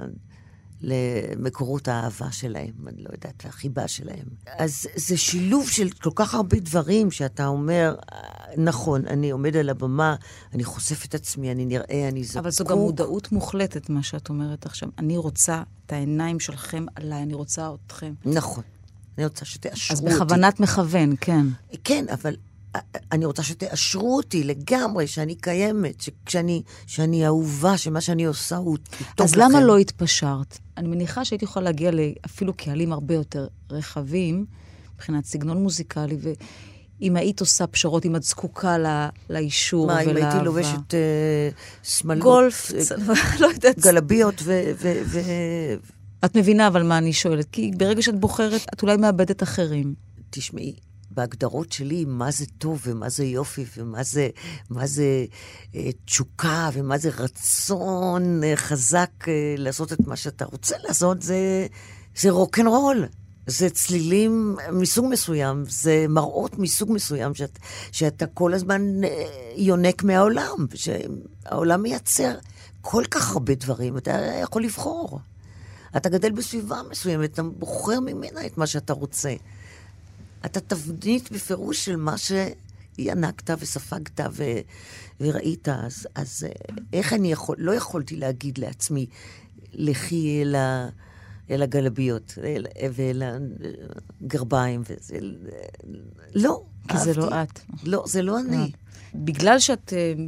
למקורות 0.82 1.88
האהבה 1.88 2.32
שלהם, 2.32 2.72
אני 2.86 3.02
לא 3.02 3.08
יודעת, 3.12 3.44
החיבה 3.46 3.88
שלהם. 3.88 4.26
אז 4.46 4.86
זה 4.96 5.16
שילוב 5.16 5.68
של 5.68 5.90
כל 5.90 6.10
כך 6.14 6.34
הרבה 6.34 6.60
דברים 6.60 7.10
שאתה 7.10 7.46
אומר, 7.46 7.94
נכון, 8.56 9.06
אני 9.06 9.30
עומד 9.30 9.56
על 9.56 9.68
הבמה, 9.68 10.16
אני 10.54 10.64
חושף 10.64 11.04
את 11.04 11.14
עצמי, 11.14 11.52
אני 11.52 11.64
נראה, 11.64 12.08
אני 12.08 12.24
זקוק. 12.24 12.36
אבל 12.36 12.50
זו 12.50 12.64
גם 12.64 12.78
מודעות 12.78 13.32
מוחלטת, 13.32 13.90
מה 13.90 14.02
שאת 14.02 14.28
אומרת 14.28 14.66
עכשיו. 14.66 14.88
אני 14.98 15.16
רוצה 15.16 15.62
את 15.86 15.92
העיניים 15.92 16.40
שלכם 16.40 16.84
עליי, 16.94 17.22
אני 17.22 17.34
רוצה 17.34 17.70
אתכם. 17.86 18.14
נכון. 18.24 18.62
אני 19.18 19.24
רוצה 19.24 19.44
שתאשרו 19.44 19.96
אותי. 19.96 20.14
אז 20.14 20.14
בכוונת 20.14 20.60
מכוון, 20.60 21.14
כן. 21.20 21.46
כן, 21.84 22.04
אבל 22.12 22.36
אני 23.12 23.24
רוצה 23.24 23.42
שתאשרו 23.42 24.16
אותי 24.16 24.44
לגמרי, 24.44 25.06
שאני 25.06 25.34
קיימת, 25.34 26.04
שאני, 26.28 26.62
שאני 26.86 27.26
אהובה, 27.26 27.78
שמה 27.78 28.00
שאני 28.00 28.24
עושה 28.24 28.56
הוא 28.56 28.76
טוב 28.76 28.96
לכם. 29.02 29.24
אז 29.24 29.34
למה 29.34 29.60
לא 29.60 29.78
התפשרת? 29.78 30.58
אני 30.76 30.88
מניחה 30.88 31.24
שהייתי 31.24 31.44
יכולה 31.44 31.64
להגיע 31.64 31.90
אפילו 32.26 32.54
קהלים 32.54 32.92
הרבה 32.92 33.14
יותר 33.14 33.46
רחבים, 33.70 34.46
מבחינת 34.94 35.24
סגנון 35.24 35.62
מוזיקלי, 35.62 36.16
ואם 37.00 37.16
היית 37.16 37.40
עושה 37.40 37.66
פשרות, 37.66 38.06
אם 38.06 38.16
את 38.16 38.22
זקוקה 38.22 38.78
לה, 38.78 39.08
לאישור 39.30 39.84
ולאהבה. 39.84 40.12
מה, 40.12 40.20
אם 40.20 40.24
הייתי 40.24 40.44
לובשת 40.44 40.90
uh, 40.90 41.82
שמלות? 41.82 42.22
גולף, 42.22 42.70
uh, 42.70 42.94
לא 43.40 43.46
יודעת. 43.46 43.78
גלביות 43.78 44.34
ו... 44.42 44.72
ו, 44.76 44.92
ו... 45.04 45.20
את 46.24 46.36
מבינה 46.36 46.66
אבל 46.66 46.82
מה 46.82 46.98
אני 46.98 47.12
שואלת, 47.12 47.46
כי 47.52 47.70
ברגע 47.76 48.02
שאת 48.02 48.20
בוחרת, 48.20 48.60
את 48.74 48.82
אולי 48.82 48.96
מאבדת 48.96 49.42
אחרים. 49.42 49.94
תשמעי, 50.30 50.74
בהגדרות 51.10 51.72
שלי 51.72 52.04
מה 52.04 52.30
זה 52.30 52.44
טוב 52.58 52.82
ומה 52.86 53.08
זה 53.08 53.24
יופי 53.24 53.64
ומה 53.76 54.02
זה, 54.02 54.28
מה 54.70 54.86
זה 54.86 55.24
אה, 55.74 55.90
תשוקה 56.04 56.70
ומה 56.72 56.98
זה 56.98 57.10
רצון 57.18 58.44
אה, 58.44 58.56
חזק 58.56 59.10
אה, 59.28 59.54
לעשות 59.58 59.92
את 59.92 60.06
מה 60.06 60.16
שאתה 60.16 60.44
רוצה 60.44 60.76
לעשות, 60.84 61.22
זה, 61.22 61.66
זה 62.16 62.30
רוקנרול. 62.30 63.06
זה 63.46 63.70
צלילים 63.70 64.56
מסוג 64.72 65.06
מסוים, 65.10 65.64
זה 65.68 66.06
מראות 66.08 66.58
מסוג 66.58 66.92
מסוים 66.92 67.34
שאת, 67.34 67.58
שאתה 67.92 68.26
כל 68.26 68.54
הזמן 68.54 69.04
אה, 69.04 69.10
יונק 69.56 70.04
מהעולם, 70.04 70.66
שהעולם 70.74 71.82
מייצר 71.82 72.34
כל 72.80 73.04
כך 73.10 73.32
הרבה 73.32 73.54
דברים, 73.54 73.96
אתה 73.96 74.10
יכול 74.42 74.62
לבחור. 74.62 75.18
אתה 75.96 76.08
גדל 76.08 76.30
בסביבה 76.30 76.80
מסוימת, 76.90 77.32
אתה 77.32 77.42
בוחר 77.42 78.00
ממנה 78.00 78.46
את 78.46 78.58
מה 78.58 78.66
שאתה 78.66 78.92
רוצה. 78.92 79.34
אתה 80.44 80.60
תבנית 80.60 81.32
בפירוש 81.32 81.84
של 81.84 81.96
מה 81.96 82.14
שינקת 82.18 83.50
וספגת 83.58 84.20
ו... 84.32 84.44
וראית. 85.20 85.68
אז, 85.68 86.06
אז 86.14 86.46
אה, 86.48 86.74
איך 86.92 87.12
אני 87.12 87.32
יכול, 87.32 87.56
לא 87.58 87.74
יכולתי 87.74 88.16
להגיד 88.16 88.58
לעצמי, 88.58 89.06
לכי 89.72 90.42
אל, 90.42 90.54
ה, 90.54 90.88
אל 91.50 91.62
הגלביות 91.62 92.34
אל, 92.44 92.66
ואל 92.92 93.22
הגרביים. 94.22 94.82
וזה, 94.88 95.18
לא, 96.34 96.62
כי 96.88 96.94
אהבתי. 96.94 97.12
זה 97.12 97.20
לא 97.20 97.42
את. 97.42 97.60
לא, 97.84 98.04
זה 98.06 98.22
לא 98.22 98.40
אני. 98.40 98.70
בגלל 99.14 99.58
שאת 99.58 99.92
uh, 99.92 100.20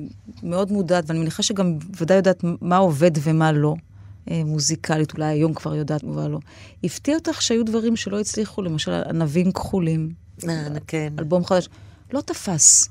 מאוד 0.42 0.72
מודעת, 0.72 1.05
ואני 1.07 1.18
מניחה 1.18 1.42
שגם 1.42 1.79
ודאי 2.00 2.16
יודעת 2.16 2.44
מה 2.61 2.77
עובד 2.77 3.11
ומה 3.22 3.53
לא, 3.53 3.74
אה, 3.74 3.93
מוזיקלית, 4.31 5.13
אולי 5.15 5.27
היום 5.27 5.55
כבר 5.55 5.75
יודעת 5.75 6.03
מה 6.03 6.29
לא. 6.29 6.39
הפתיע 6.85 7.15
אותך 7.15 7.43
שהיו 7.43 7.65
דברים 7.65 7.97
שלא 7.97 8.21
הצליחו, 8.21 8.63
למשל 8.63 8.93
ענבים 8.93 9.53
כחולים. 9.53 10.11
אה, 10.49 10.67
כן. 10.87 11.13
אלבום 11.19 11.45
חדש. 11.45 11.69
לא 12.13 12.21
תפס. 12.21 12.89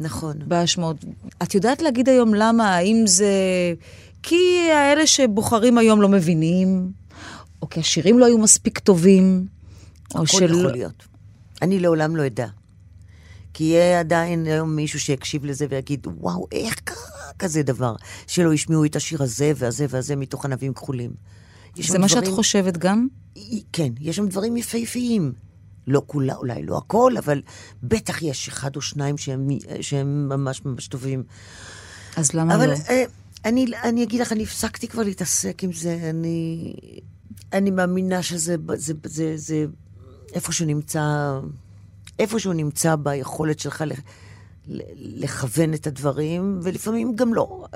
נכון. 0.00 0.36
בהשמעות. 0.46 1.04
את 1.42 1.54
יודעת 1.54 1.82
להגיד 1.82 2.08
היום 2.08 2.34
למה? 2.34 2.76
האם 2.76 3.02
זה... 3.06 3.32
כי 4.22 4.70
האלה 4.70 5.06
שבוחרים 5.06 5.78
היום 5.78 6.02
לא 6.02 6.08
מבינים, 6.08 6.92
או 7.62 7.68
כי 7.68 7.80
השירים 7.80 8.18
לא 8.18 8.26
היו 8.26 8.38
מספיק 8.38 8.78
טובים, 8.78 9.46
או 10.14 10.26
של... 10.26 10.44
הכל 10.44 10.54
יכול 10.58 10.72
להיות. 10.72 11.02
אני 11.62 11.80
לעולם 11.80 12.16
לא 12.16 12.26
אדע. 12.26 12.46
כי 13.54 13.64
יהיה 13.64 14.00
עדיין 14.00 14.46
היום 14.46 14.76
מישהו 14.76 15.00
שיקשיב 15.00 15.44
לזה 15.44 15.66
ויגיד, 15.70 16.06
וואו, 16.06 16.46
איך 16.52 16.80
קרה 16.84 17.21
כזה 17.38 17.62
דבר? 17.62 17.94
שלא 18.26 18.54
ישמעו 18.54 18.84
את 18.84 18.96
השיר 18.96 19.22
הזה 19.22 19.52
והזה 19.56 19.86
והזה 19.88 20.16
מתוך 20.16 20.44
ענבים 20.44 20.74
כחולים. 20.74 21.10
זה 21.76 21.98
מה 21.98 22.06
דברים... 22.06 22.24
שאת 22.24 22.34
חושבת 22.34 22.76
גם? 22.76 23.08
כן, 23.72 23.92
יש 24.00 24.16
שם 24.16 24.28
דברים 24.28 24.56
יפהפיים. 24.56 25.32
לא 25.86 26.02
כולה, 26.06 26.34
אולי 26.34 26.62
לא 26.62 26.78
הכל, 26.78 27.12
אבל 27.18 27.42
בטח 27.82 28.22
יש 28.22 28.48
אחד 28.48 28.76
או 28.76 28.80
שניים 28.80 29.18
שהם, 29.18 29.48
שהם 29.80 30.28
ממש 30.28 30.64
ממש 30.64 30.88
טובים. 30.88 31.22
אז 32.16 32.32
למה 32.32 32.54
אבל, 32.54 32.66
לא? 32.66 32.72
אבל 32.72 32.82
אה, 32.88 33.04
אני, 33.44 33.66
אני 33.84 34.02
אגיד 34.02 34.20
לך, 34.20 34.32
אני 34.32 34.42
הפסקתי 34.42 34.88
כבר 34.88 35.02
להתעסק 35.02 35.64
עם 35.64 35.72
זה. 35.72 36.10
אני, 36.10 36.74
אני 37.52 37.70
מאמינה 37.70 38.22
שזה 38.22 38.56
זה, 38.74 38.76
זה, 38.76 38.94
זה, 39.04 39.36
זה 39.36 39.64
איפה 40.34 40.52
שנמצא 40.52 41.40
איפה 42.18 42.38
שהוא 42.38 42.54
נמצא 42.54 42.96
ביכולת 42.96 43.58
שלך 43.58 43.84
לכוון 44.96 45.74
את 45.74 45.86
הדברים, 45.86 46.60
ולפעמים 46.62 47.16
גם 47.16 47.34
לא. 47.34 47.66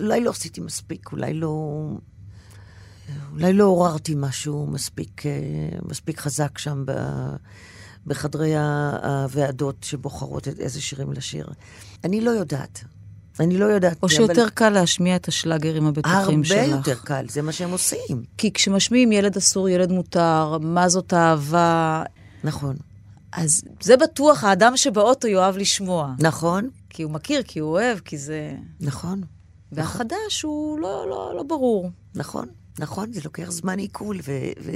אולי 0.00 0.20
לא 0.20 0.30
עשיתי 0.30 0.60
מספיק, 0.60 1.12
אולי 1.12 1.34
לא... 1.34 1.84
אולי 3.32 3.52
לא 3.52 3.64
עוררתי 3.64 4.14
משהו 4.16 4.66
מספיק, 4.66 5.22
מספיק 5.88 6.20
חזק 6.20 6.58
שם 6.58 6.84
ב, 6.86 6.92
בחדרי 8.06 8.56
הוועדות 8.56 9.76
שבוחרות 9.82 10.48
איזה 10.48 10.80
שירים 10.80 11.12
לשיר. 11.12 11.48
אני 12.04 12.20
לא 12.20 12.30
יודעת. 12.30 12.84
אני 13.40 13.58
לא 13.58 13.64
יודעת. 13.64 13.96
או 14.02 14.08
שיותר 14.08 14.42
אבל... 14.42 14.50
קל 14.50 14.70
להשמיע 14.70 15.16
את 15.16 15.28
השלאגרים 15.28 15.86
הבטוחים 15.86 16.44
שלך. 16.44 16.58
הרבה 16.58 16.76
יותר 16.76 16.94
קל, 17.04 17.26
זה 17.28 17.42
מה 17.42 17.52
שהם 17.52 17.70
עושים. 17.70 18.22
כי 18.38 18.52
כשמשמיעים 18.52 19.12
ילד 19.12 19.36
אסור, 19.36 19.68
ילד 19.68 19.92
מותר, 19.92 20.58
מה 20.60 20.88
זאת 20.88 21.14
אהבה... 21.14 22.02
נכון. 22.44 22.76
אז 23.32 23.62
זה 23.80 23.96
בטוח 23.96 24.44
האדם 24.44 24.76
שבאוטו 24.76 25.28
יאהב 25.28 25.56
לשמוע. 25.56 26.14
נכון. 26.18 26.70
כי 26.90 27.02
הוא 27.02 27.12
מכיר, 27.12 27.42
כי 27.42 27.58
הוא 27.58 27.70
אוהב, 27.70 27.98
כי 27.98 28.18
זה... 28.18 28.56
נכון. 28.80 29.22
והחדש 29.72 30.38
נכון. 30.38 30.50
הוא 30.50 30.78
לא, 30.78 31.06
לא, 31.10 31.32
לא 31.36 31.42
ברור. 31.42 31.90
נכון, 32.14 32.48
נכון, 32.78 33.12
זה 33.12 33.20
לוקח 33.24 33.50
זמן 33.50 33.78
עיכול, 33.78 34.16
ו... 34.24 34.32
ו... 34.64 34.70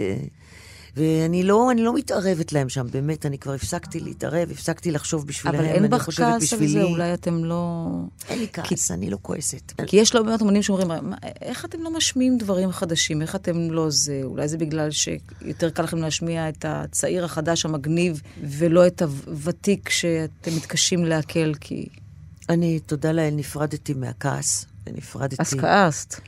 ואני 0.97 1.43
לא, 1.43 1.71
לא 1.79 1.95
מתערבת 1.95 2.53
להם 2.53 2.69
שם, 2.69 2.87
באמת, 2.91 3.27
אני 3.27 3.39
כבר 3.39 3.53
הפסקתי 3.53 4.01
להתערב, 4.01 4.51
הפסקתי 4.51 4.91
לחשוב 4.91 5.27
בשבילם, 5.27 5.55
אבל 5.55 5.65
אין 5.65 5.91
בך 5.91 6.11
כעס 6.17 6.53
על 6.53 6.67
זה, 6.67 6.83
אולי 6.83 7.15
אתם 7.15 7.45
לא... 7.45 7.87
אין 8.29 8.39
לי 8.39 8.47
כעס, 8.53 8.87
כי... 8.89 8.95
אני 8.95 9.11
לא 9.11 9.19
כועסת. 9.23 9.73
כי 9.87 9.97
יש 9.97 10.15
לא 10.15 10.25
מעט 10.25 10.43
אמנים 10.43 10.63
שאומרים, 10.63 10.91
איך 11.43 11.65
אתם 11.65 11.83
לא 11.83 11.91
משמיעים 11.91 12.39
דברים 12.39 12.73
חדשים? 12.73 13.23
איך 13.23 13.37
אתם 13.37 13.71
לא 13.71 13.91
זה? 13.91 14.21
אולי 14.25 14.49
זה 14.49 14.59
בגלל 14.59 14.91
שיותר 14.91 15.71
קל 15.71 15.83
לכם 15.83 15.99
להשמיע 15.99 16.49
את 16.49 16.65
הצעיר 16.69 17.25
החדש 17.25 17.65
המגניב, 17.65 18.21
ולא 18.43 18.87
את 18.87 19.03
הוותיק 19.03 19.89
שאתם 19.89 20.57
מתקשים 20.57 21.05
לעכל, 21.05 21.55
כי... 21.55 21.89
אני, 22.49 22.81
תודה 22.81 23.13
לאל, 23.13 23.31
נפרדתי 23.31 23.95
מהכעס. 23.95 24.67
ונפרדתי. 24.87 25.37
אז 25.39 25.55
כעסת. 25.55 26.21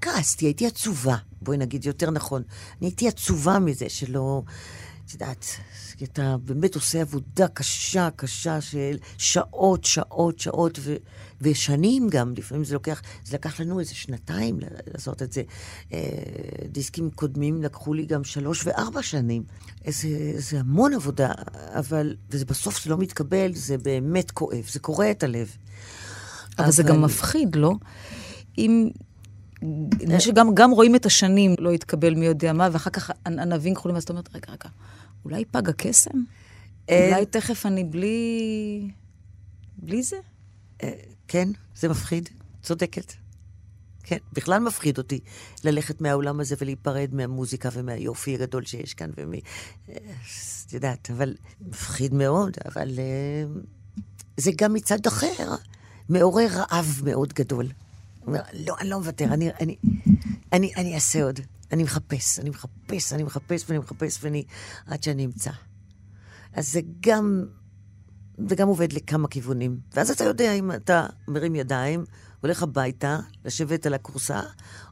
כעסתי, 0.00 0.46
הייתי 0.46 0.66
עצובה. 0.66 1.16
בואי 1.42 1.56
נגיד 1.56 1.84
יותר 1.84 2.10
נכון. 2.10 2.42
אני 2.78 2.86
הייתי 2.88 3.08
עצובה 3.08 3.58
מזה 3.58 3.88
שלא... 3.88 4.42
את 5.06 5.12
יודעת, 5.12 5.46
אתה 6.02 6.36
באמת 6.44 6.74
עושה 6.74 7.00
עבודה 7.00 7.48
קשה, 7.48 8.08
קשה 8.16 8.60
של 8.60 8.96
שעות, 9.18 9.84
שעות, 9.84 10.38
שעות, 10.38 10.78
ו, 10.82 10.94
ושנים 11.40 12.08
גם, 12.10 12.34
לפעמים 12.36 12.64
זה 12.64 12.74
לוקח, 12.74 13.02
זה 13.24 13.36
לקח 13.36 13.60
לנו 13.60 13.80
איזה 13.80 13.94
שנתיים 13.94 14.58
לעשות 14.86 15.22
את 15.22 15.32
זה. 15.32 15.42
אה, 15.92 15.98
דיסקים 16.68 17.10
קודמים 17.10 17.62
לקחו 17.62 17.94
לי 17.94 18.06
גם 18.06 18.24
שלוש 18.24 18.66
וארבע 18.66 19.02
שנים. 19.02 19.42
זה, 19.88 20.32
זה 20.36 20.60
המון 20.60 20.94
עבודה, 20.94 21.32
אבל, 21.54 22.16
ובסוף 22.30 22.84
זה 22.84 22.90
לא 22.90 22.98
מתקבל, 22.98 23.54
זה 23.54 23.78
באמת 23.78 24.30
כואב, 24.30 24.64
זה 24.72 24.80
קורע 24.80 25.10
את 25.10 25.22
הלב. 25.22 25.56
אבל, 26.58 26.64
אבל 26.64 26.72
זה 26.72 26.82
גם 26.82 27.02
מפחיד, 27.02 27.56
לא? 27.56 27.72
אם... 28.58 28.88
שגם 30.18 30.54
גם 30.54 30.70
רואים 30.70 30.94
את 30.94 31.06
השנים, 31.06 31.54
לא 31.58 31.72
יתקבל 31.72 32.14
מי 32.14 32.26
יודע 32.26 32.52
מה, 32.52 32.68
ואחר 32.72 32.90
כך 32.90 33.10
ענבים 33.26 33.74
כחולים, 33.74 33.96
אז 33.96 34.02
אתה 34.02 34.12
אומר, 34.12 34.22
רגע, 34.34 34.52
רגע, 34.52 34.68
אולי 35.24 35.44
פג 35.44 35.68
הקסם? 35.68 36.18
אולי 36.90 37.26
תכף 37.26 37.66
אני 37.66 37.84
בלי... 37.84 38.90
בלי 39.76 40.02
זה? 40.02 40.16
אה, 40.82 40.92
כן, 41.28 41.48
זה 41.76 41.88
מפחיד, 41.88 42.28
צודקת. 42.62 43.12
כן, 44.02 44.18
בכלל 44.32 44.58
מפחיד 44.58 44.98
אותי 44.98 45.20
ללכת 45.64 46.00
מהעולם 46.00 46.40
הזה 46.40 46.54
ולהיפרד 46.60 47.08
מהמוזיקה 47.12 47.68
ומהיופי 47.72 48.34
הגדול 48.34 48.64
שיש 48.64 48.94
כאן, 48.94 49.10
ומ... 49.16 49.34
אה, 49.34 49.38
את 50.66 50.72
יודעת, 50.72 51.10
אבל 51.10 51.34
מפחיד 51.60 52.14
מאוד, 52.14 52.56
אבל 52.68 52.98
זה 54.36 54.50
גם 54.56 54.72
מצד 54.72 55.06
אחר. 55.06 55.54
מעורר 56.08 56.48
רעב 56.50 57.00
מאוד 57.04 57.32
גדול. 57.32 57.66
הוא 57.66 58.26
אומר, 58.26 58.40
לא, 58.52 58.76
אני 58.80 58.88
לא 58.88 58.98
מוותר, 58.98 59.24
אני, 59.24 59.50
אני, 59.60 59.76
אני, 60.52 60.74
אני 60.76 60.94
אעשה 60.94 61.24
עוד. 61.24 61.40
אני 61.72 61.82
מחפש, 61.82 62.38
אני 62.38 62.50
מחפש, 62.50 63.12
אני 63.12 63.22
מחפש 63.22 63.64
ואני 63.68 63.78
מחפש 63.78 64.24
ואני... 64.24 64.44
עד 64.86 65.02
שאני 65.02 65.24
אמצא. 65.24 65.50
אז 66.52 66.72
זה 66.72 66.80
גם... 67.00 67.44
זה 68.48 68.54
גם 68.54 68.68
עובד 68.68 68.92
לכמה 68.92 69.28
כיוונים. 69.28 69.80
ואז 69.94 70.10
אתה 70.10 70.24
יודע 70.24 70.52
אם 70.52 70.72
אתה 70.72 71.06
מרים 71.28 71.54
ידיים, 71.54 72.04
הולך 72.40 72.62
הביתה, 72.62 73.18
לשבת 73.44 73.86
על 73.86 73.94
הכורסה, 73.94 74.40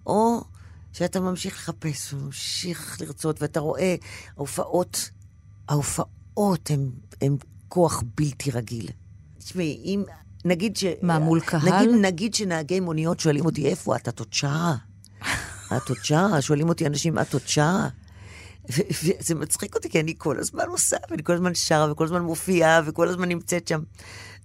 או 0.06 0.44
שאתה 0.92 1.20
ממשיך 1.20 1.54
לחפש 1.54 2.12
וממשיך 2.12 3.00
לרצות, 3.00 3.42
ואתה 3.42 3.60
רואה, 3.60 3.94
ההופעות, 4.36 5.10
ההופעות 5.68 6.70
הן 7.20 7.36
כוח 7.68 8.02
בלתי 8.14 8.50
רגיל. 8.50 8.90
תשמעי, 9.38 9.82
אם 9.84 10.02
נגיד 10.44 10.76
ש... 10.76 10.84
מה, 11.02 11.18
מול 11.18 11.40
קהל? 11.40 11.60
נגיד, 11.60 11.90
נגיד 12.00 12.34
שנהגי 12.34 12.80
מוניות 12.80 13.20
שואלים 13.20 13.44
אותי, 13.44 13.66
איפה 13.66 13.96
את? 13.96 14.08
את 14.14 14.18
עוד 14.18 14.32
שעה. 14.32 14.76
את 15.76 15.88
עוד 15.88 15.98
שעה? 16.02 16.42
שואלים 16.42 16.68
אותי 16.68 16.86
אנשים, 16.86 17.18
את 17.18 17.32
עוד 17.32 17.42
שעה? 17.46 17.88
וזה 18.68 19.34
מצחיק 19.34 19.74
אותי, 19.74 19.90
כי 19.90 20.00
אני 20.00 20.14
כל 20.18 20.38
הזמן 20.38 20.64
עושה, 20.68 20.96
ואני 21.10 21.22
כל 21.22 21.32
הזמן 21.32 21.54
שרה, 21.54 21.92
וכל 21.92 22.04
הזמן 22.04 22.22
מופיעה, 22.22 22.80
וכל 22.86 23.08
הזמן 23.08 23.28
נמצאת 23.28 23.68
שם. 23.68 23.80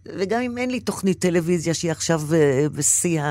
וגם 0.05 0.41
אם 0.41 0.57
אין 0.57 0.71
לי 0.71 0.79
תוכנית 0.79 1.19
טלוויזיה 1.19 1.73
שהיא 1.73 1.91
עכשיו 1.91 2.21
אה, 2.33 2.67
בשיא 2.71 3.21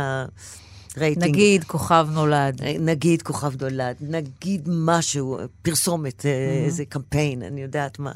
הרייטינג. 0.96 1.24
נגיד 1.24 1.64
כוכב 1.64 2.08
נולד. 2.12 2.62
אה, 2.62 2.76
נגיד 2.80 3.22
כוכב 3.22 3.62
נולד, 3.62 3.96
נגיד 4.00 4.68
משהו, 4.72 5.38
פרסומת, 5.62 6.20
mm-hmm. 6.20 6.64
איזה 6.66 6.84
קמפיין, 6.84 7.42
אני 7.42 7.62
יודעת 7.62 7.98
מה. 7.98 8.12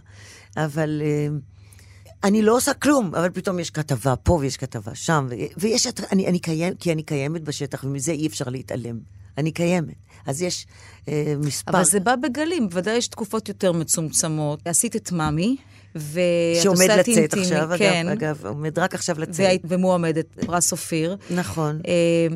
אבל... 0.57 1.03
אני 2.25 2.43
לא 2.43 2.57
עושה 2.57 2.75
כלום, 2.75 3.15
אבל 3.15 3.31
פתאום 3.31 3.59
יש 3.59 3.71
כתבה 3.71 4.17
פה 4.17 4.33
ויש 4.33 4.57
כתבה 4.57 4.95
שם, 4.95 5.29
ויש, 5.57 5.87
אני, 6.13 6.27
אני 6.27 6.39
קיים, 6.39 6.75
כי 6.75 6.93
אני 6.93 7.03
קיימת 7.03 7.43
בשטח, 7.43 7.85
ומזה 7.85 8.13
אי 8.13 8.27
אפשר 8.27 8.45
להתעלם. 8.49 8.99
אני 9.39 9.53
קיימת. 9.53 9.95
אז 10.27 10.43
יש 10.43 10.67
אה, 11.09 11.35
מספר... 11.39 11.73
אבל 11.73 11.85
זה 11.85 12.01
בא 12.01 12.17
בגלים, 12.17 12.69
בוודאי 12.69 12.97
יש 12.97 13.09
תקופות 13.09 13.49
יותר 13.49 13.73
מצומצמות. 13.73 14.61
עשית 14.65 14.97
את 14.97 15.13
מאמי, 15.13 15.57
ואת 15.95 16.63
שעומד 16.63 16.89
לצאת 16.99 17.35
עכשיו, 17.35 17.71
כן. 17.79 18.09
אגב, 18.09 18.25
אגב, 18.25 18.47
עומד 18.47 18.79
רק 18.79 18.95
עכשיו 18.95 19.21
לצאת. 19.21 19.41
והיית 19.41 19.63
ומועמדת 19.65 20.27
פרס 20.47 20.73
אופיר. 20.73 21.17
נכון. 21.31 21.81
אה, 21.87 22.27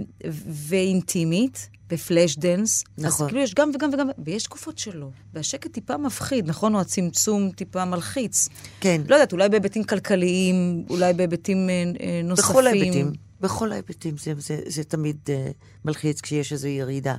ואינטימית. 0.69 1.69
ב 1.90 2.37
Flashdance. 2.38 2.85
נכון. 2.99 3.27
אז 3.27 3.29
כאילו 3.29 3.42
יש 3.42 3.55
גם 3.55 3.71
וגם 3.75 3.90
וגם, 3.92 4.09
ויש 4.25 4.42
תקופות 4.42 4.79
שלא. 4.79 5.09
והשקט 5.35 5.73
טיפה 5.73 5.97
מפחיד, 5.97 6.49
נכון? 6.49 6.75
או 6.75 6.81
הצמצום 6.81 7.51
טיפה 7.51 7.85
מלחיץ. 7.85 8.49
כן. 8.81 9.03
לא 9.09 9.14
יודעת, 9.14 9.33
אולי 9.33 9.49
בהיבטים 9.49 9.85
כלכליים, 9.85 10.85
אולי 10.90 11.12
בהיבטים 11.12 11.71
אה, 11.71 11.85
אה 12.01 12.21
נוספים. 12.25 12.51
בכל 12.51 12.66
ההיבטים. 12.66 13.12
בכל 13.40 13.73
ההיבטים 13.73 14.16
זה, 14.16 14.33
זה, 14.38 14.61
זה 14.66 14.85
תמיד 14.85 15.16
אה, 15.29 15.51
מלחיץ 15.85 16.21
כשיש 16.21 16.53
איזו 16.53 16.69
ירידה. 16.69 17.14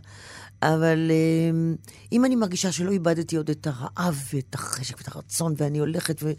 אבל 0.62 1.12
אה, 1.12 1.76
אם 2.12 2.26
אני 2.26 2.36
מרגישה 2.36 2.72
שלא 2.72 2.91
איבדתי 2.91 3.36
עוד 3.36 3.50
את 3.50 3.67
הרעב 3.67 4.22
ואת 4.34 4.56
החשק 4.56 4.98
ואת 4.98 5.15
הרצון, 5.15 5.54
ואני 5.58 5.80
הולכת 5.80 6.24
ו... 6.24 6.32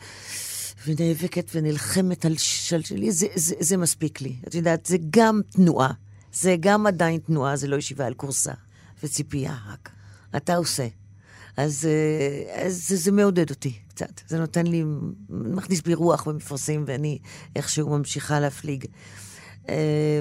ונאבקת 0.86 1.50
ונלחמת 1.54 2.24
על 2.24 2.36
שלי, 2.36 3.12
זה, 3.12 3.26
זה, 3.34 3.54
זה 3.60 3.76
מספיק 3.76 4.20
לי. 4.20 4.36
את 4.48 4.54
יודעת, 4.54 4.86
זה 4.86 4.96
גם 5.10 5.40
תנועה. 5.48 5.92
זה 6.32 6.56
גם 6.60 6.86
עדיין 6.86 7.20
תנועה, 7.20 7.56
זה 7.56 7.68
לא 7.68 7.76
ישיבה 7.76 8.06
על 8.06 8.14
כורסה 8.14 8.52
וציפייה 9.02 9.56
רק. 9.72 9.90
אתה 10.36 10.56
עושה. 10.56 10.88
אז, 11.56 11.88
אה, 11.88 12.64
אז 12.64 12.88
זה, 12.88 12.96
זה 12.96 13.12
מעודד 13.12 13.50
אותי 13.50 13.78
קצת. 13.88 14.20
זה 14.28 14.38
נותן 14.38 14.66
לי, 14.66 14.84
מכניס 15.28 15.80
בי 15.80 15.94
רוח 15.94 16.28
במפרשים, 16.28 16.84
ואני 16.86 17.18
איכשהו 17.56 17.88
ממשיכה 17.88 18.40
להפליג. 18.40 18.84
אה, 19.68 20.20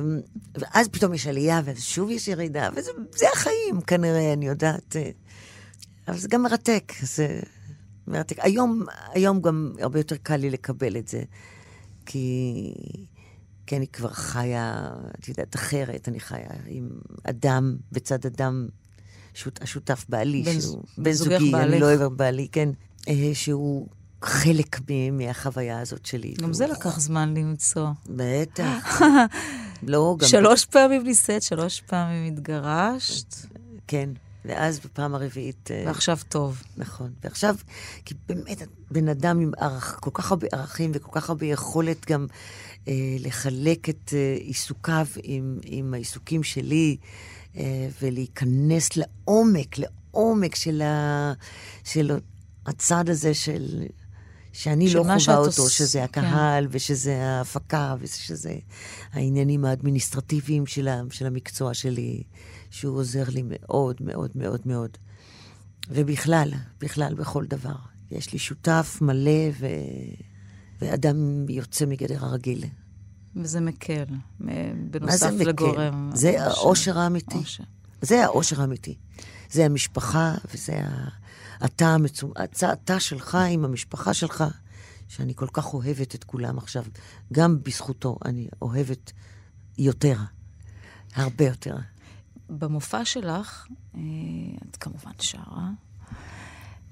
ואז 0.56 0.88
פתאום 0.88 1.14
יש 1.14 1.28
עלייה, 1.28 1.62
ואז 1.66 1.82
שוב 1.82 2.10
יש 2.10 2.28
ירידה, 2.28 2.70
וזה 2.76 3.26
החיים 3.34 3.82
כנראה, 3.82 4.34
אני 4.34 4.48
יודעת. 4.48 4.96
אה, 4.96 5.10
אבל 6.08 6.18
זה 6.18 6.28
גם 6.28 6.44
מרתק, 6.44 6.94
זה 7.02 7.40
מרתק. 8.08 8.36
היום, 8.40 8.86
היום 9.14 9.42
גם 9.42 9.74
הרבה 9.82 10.00
יותר 10.00 10.16
קל 10.16 10.36
לי 10.36 10.50
לקבל 10.50 10.98
את 10.98 11.08
זה, 11.08 11.24
כי... 12.06 12.74
כי 13.68 13.78
אני 13.78 13.88
כבר 13.88 14.10
חיה, 14.10 14.90
את 15.20 15.28
יודעת, 15.28 15.56
אחרת, 15.56 16.08
אני 16.08 16.20
חיה 16.20 16.50
עם 16.68 16.90
אדם 17.24 17.78
בצד 17.92 18.26
אדם, 18.26 18.68
שות, 19.34 19.62
השותף 19.62 20.06
בעלי, 20.10 20.44
בן, 20.44 20.62
שהוא 20.62 20.84
בן 20.98 21.12
זוגי, 21.12 21.52
בעלך. 21.52 21.74
אני 21.74 21.80
לא 21.80 21.86
אוהב 21.86 22.14
בעלי, 22.14 22.48
כן, 22.52 22.70
אה, 23.08 23.32
שהוא 23.34 23.88
חלק 24.22 24.80
מהחוויה 25.12 25.80
הזאת 25.80 26.06
שלי. 26.06 26.34
גם 26.42 26.54
זה 26.54 26.68
לקח 26.68 27.00
זמן 27.00 27.34
למצוא. 27.38 27.88
בטח. 28.10 29.02
לא, 29.84 30.16
גם... 30.20 30.28
שלוש 30.28 30.66
פעמים 30.66 31.04
נישאת, 31.04 31.42
שלוש 31.42 31.82
פעמים 31.82 32.34
התגרשת. 32.34 33.36
כן. 33.88 34.10
ואז 34.46 34.80
בפעם 34.80 35.16
הרביעית... 35.16 35.72
אה, 35.72 35.84
ועכשיו 35.86 36.18
טוב. 36.30 36.64
נכון. 36.78 37.12
ועכשיו, 37.24 37.56
כי 38.06 38.16
באמת, 38.30 38.62
בן 38.92 39.08
אדם 39.08 39.40
עם 39.40 39.52
ערך, 39.58 39.98
כל 40.02 40.12
כך 40.14 40.32
הרבה 40.32 40.48
ערכים 40.52 40.92
וכל 40.94 41.12
כך 41.12 41.30
הרבה 41.30 41.46
יכולת 41.46 42.06
גם 42.12 42.28
אה, 42.88 42.94
לחלק 43.20 43.90
את 43.90 44.14
אה, 44.14 44.36
עיסוקיו 44.40 45.06
עם, 45.24 45.60
עם 45.64 45.94
העיסוקים 45.94 46.44
שלי, 46.44 46.98
אה, 47.58 47.88
ולהיכנס 48.02 48.90
לעומק, 48.98 49.76
לעומק 49.78 50.56
של, 50.56 50.82
ה, 50.82 51.34
של 51.84 52.12
הצד 52.66 53.10
הזה 53.10 53.34
של, 53.34 53.84
שאני 54.58 54.94
לא 54.94 55.04
חווה 55.04 55.38
אותו, 55.38 55.62
עוש- 55.62 55.78
שזה 55.78 56.04
הקהל, 56.04 56.68
ושזה 56.72 57.24
ההפקה, 57.26 57.96
ושזה 58.00 58.56
העניינים 59.14 59.66
האדמיניסטרטיביים 59.66 60.66
של, 60.66 60.90
של 61.12 61.26
המקצוע 61.26 61.74
שלי, 61.74 62.24
שהוא 62.70 62.98
עוזר 62.98 63.24
לי 63.30 63.44
מאוד, 63.46 63.96
מאוד, 64.02 64.32
מאוד, 64.36 64.60
מאוד. 64.66 64.98
ובכלל, 65.90 66.52
בכלל, 66.80 67.14
בכל 67.14 67.46
דבר. 67.46 67.76
יש 68.12 68.34
לי 68.34 68.40
שותף 68.40 68.98
מלא 69.02 69.32
ו... 69.60 69.68
ואדם 70.82 71.16
יוצא 71.50 71.86
מגדר 71.86 72.26
הרגיל. 72.26 72.64
וזה 73.36 73.60
מקל, 73.60 74.04
מ- 74.10 74.46
מה 74.46 74.52
זה 74.52 75.00
בנוסף 75.00 75.32
מקל? 75.34 75.50
לגורם. 75.50 76.12
זה 76.14 76.44
האושר 76.44 77.00
האמיתי. 77.00 77.38
אושר. 77.38 77.64
זה 78.02 78.24
האושר 78.26 78.62
האמיתי. 78.62 78.96
זה 79.52 79.66
המשפחה, 79.66 80.34
וזה 80.54 80.80
התא 81.60 81.84
המצום... 81.84 82.32
התא 82.66 83.00
שלך 83.00 83.38
עם 83.52 83.66
המשפחה 83.66 84.14
שלך, 84.14 84.44
שאני 85.08 85.34
כל 85.36 85.48
כך 85.54 85.74
אוהבת 85.74 86.16
את 86.16 86.24
כולם 86.24 86.58
עכשיו. 86.58 86.84
גם 87.34 87.58
בזכותו 87.64 88.18
אני 88.26 88.48
אוהבת 88.62 89.12
יותר. 89.78 90.18
הרבה 91.16 91.46
יותר. 91.46 91.76
במופע 92.50 93.06
שלך, 93.06 93.66
אה, 93.96 94.00
את 94.70 94.76
כמובן 94.76 95.12
שרה, 95.20 95.70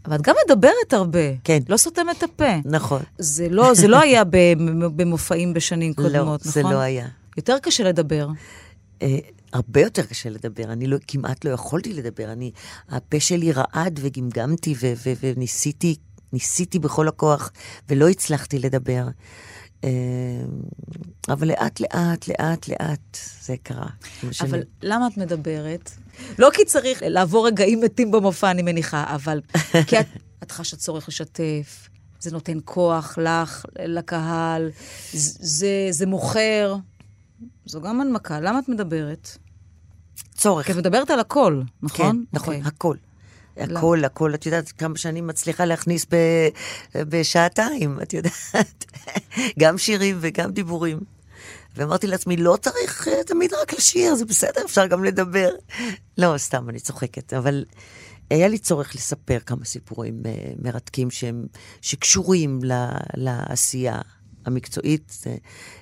אבל 0.05 0.15
את 0.15 0.21
גם 0.21 0.35
מדברת 0.45 0.93
הרבה. 0.93 1.37
כן. 1.43 1.59
לא 1.69 1.77
סותמת 1.77 2.17
את 2.17 2.23
הפה. 2.23 2.55
נכון. 2.65 3.01
זה 3.17 3.49
לא, 3.49 3.73
זה 3.73 3.87
לא 3.87 4.01
היה 4.01 4.23
במ- 4.31 4.97
במופעים 4.97 5.53
בשנים 5.53 5.93
לא, 5.97 6.03
קודמות, 6.03 6.41
זה 6.41 6.59
נכון? 6.59 6.73
לא 6.73 6.79
היה. 6.79 7.07
יותר 7.37 7.57
קשה 7.61 7.83
לדבר. 7.83 8.27
הרבה 9.55 9.81
יותר 9.81 10.01
קשה 10.01 10.29
לדבר. 10.29 10.63
אני 10.63 10.87
לא, 10.87 10.97
כמעט 11.07 11.45
לא 11.45 11.49
יכולתי 11.49 11.93
לדבר. 11.93 12.31
אני, 12.31 12.51
הפה 12.89 13.19
שלי 13.19 13.51
רעד 13.51 13.99
וגמגמתי 14.03 14.75
ו, 14.81 14.93
ו, 15.05 15.13
וניסיתי, 15.21 15.95
ניסיתי 16.33 16.79
בכל 16.79 17.07
הכוח, 17.07 17.51
ולא 17.89 18.09
הצלחתי 18.09 18.59
לדבר. 18.59 19.07
אה, 19.83 19.89
אבל 21.29 21.47
לאט, 21.47 21.79
לאט, 21.79 22.27
לאט, 22.27 22.67
לאט 22.67 23.17
זה 23.41 23.55
קרה. 23.63 23.87
השנים. 24.29 24.53
אבל 24.53 24.63
למה 24.81 25.07
את 25.07 25.17
מדברת? 25.17 25.91
לא 26.39 26.49
כי 26.53 26.65
צריך 26.65 27.03
לעבור 27.05 27.47
רגעים 27.47 27.81
מתים 27.81 28.11
במופע, 28.11 28.51
אני 28.51 28.61
מניחה, 28.61 29.03
אבל 29.15 29.41
כי 29.87 29.99
את, 29.99 30.07
את 30.43 30.51
חשה 30.51 30.77
צורך 30.77 31.07
לשתף, 31.07 31.89
זה 32.19 32.31
נותן 32.31 32.57
כוח 32.65 33.17
לך, 33.17 33.65
לקהל, 33.79 34.69
זה, 35.11 35.87
זה 35.89 36.05
מוכר. 36.05 36.75
זו 37.65 37.81
גם 37.81 38.01
הנמקה. 38.01 38.39
למה 38.39 38.59
את 38.59 38.69
מדברת? 38.69 39.37
צורך. 40.35 40.65
כי 40.65 40.71
את 40.71 40.77
מדברת 40.77 41.11
על 41.11 41.19
הכל, 41.19 41.61
נכון? 41.81 41.97
כן, 42.31 42.37
נכון, 42.37 42.55
אוקיי. 42.55 42.67
הכל. 42.67 42.95
הכל, 43.57 44.05
הכל, 44.05 44.33
את 44.33 44.45
יודעת 44.45 44.71
כמה 44.71 44.97
שאני 44.97 45.21
מצליחה 45.21 45.65
להכניס 45.65 46.05
ב, 46.09 46.15
בשעתיים, 46.95 47.99
את 48.01 48.13
יודעת. 48.13 48.85
גם 49.59 49.77
שירים 49.77 50.17
וגם 50.19 50.51
דיבורים. 50.51 50.99
ואמרתי 51.75 52.07
לעצמי, 52.07 52.37
לא 52.37 52.57
צריך 52.61 53.07
אה, 53.07 53.23
תמיד 53.23 53.53
רק 53.53 53.73
לשיר, 53.73 54.15
זה 54.15 54.25
בסדר, 54.25 54.61
אפשר 54.65 54.87
גם 54.87 55.03
לדבר. 55.03 55.49
לא, 56.17 56.37
סתם, 56.37 56.69
אני 56.69 56.79
צוחקת, 56.79 57.33
אבל 57.33 57.65
היה 58.29 58.47
לי 58.47 58.57
צורך 58.57 58.95
לספר 58.95 59.39
כמה 59.39 59.65
סיפורים 59.65 60.21
אה, 60.25 60.31
מרתקים 60.61 61.11
שהם, 61.11 61.45
שקשורים 61.81 62.59
ל, 62.63 62.73
לעשייה 63.13 64.01
המקצועית, 64.45 65.23
אה, 65.27 65.35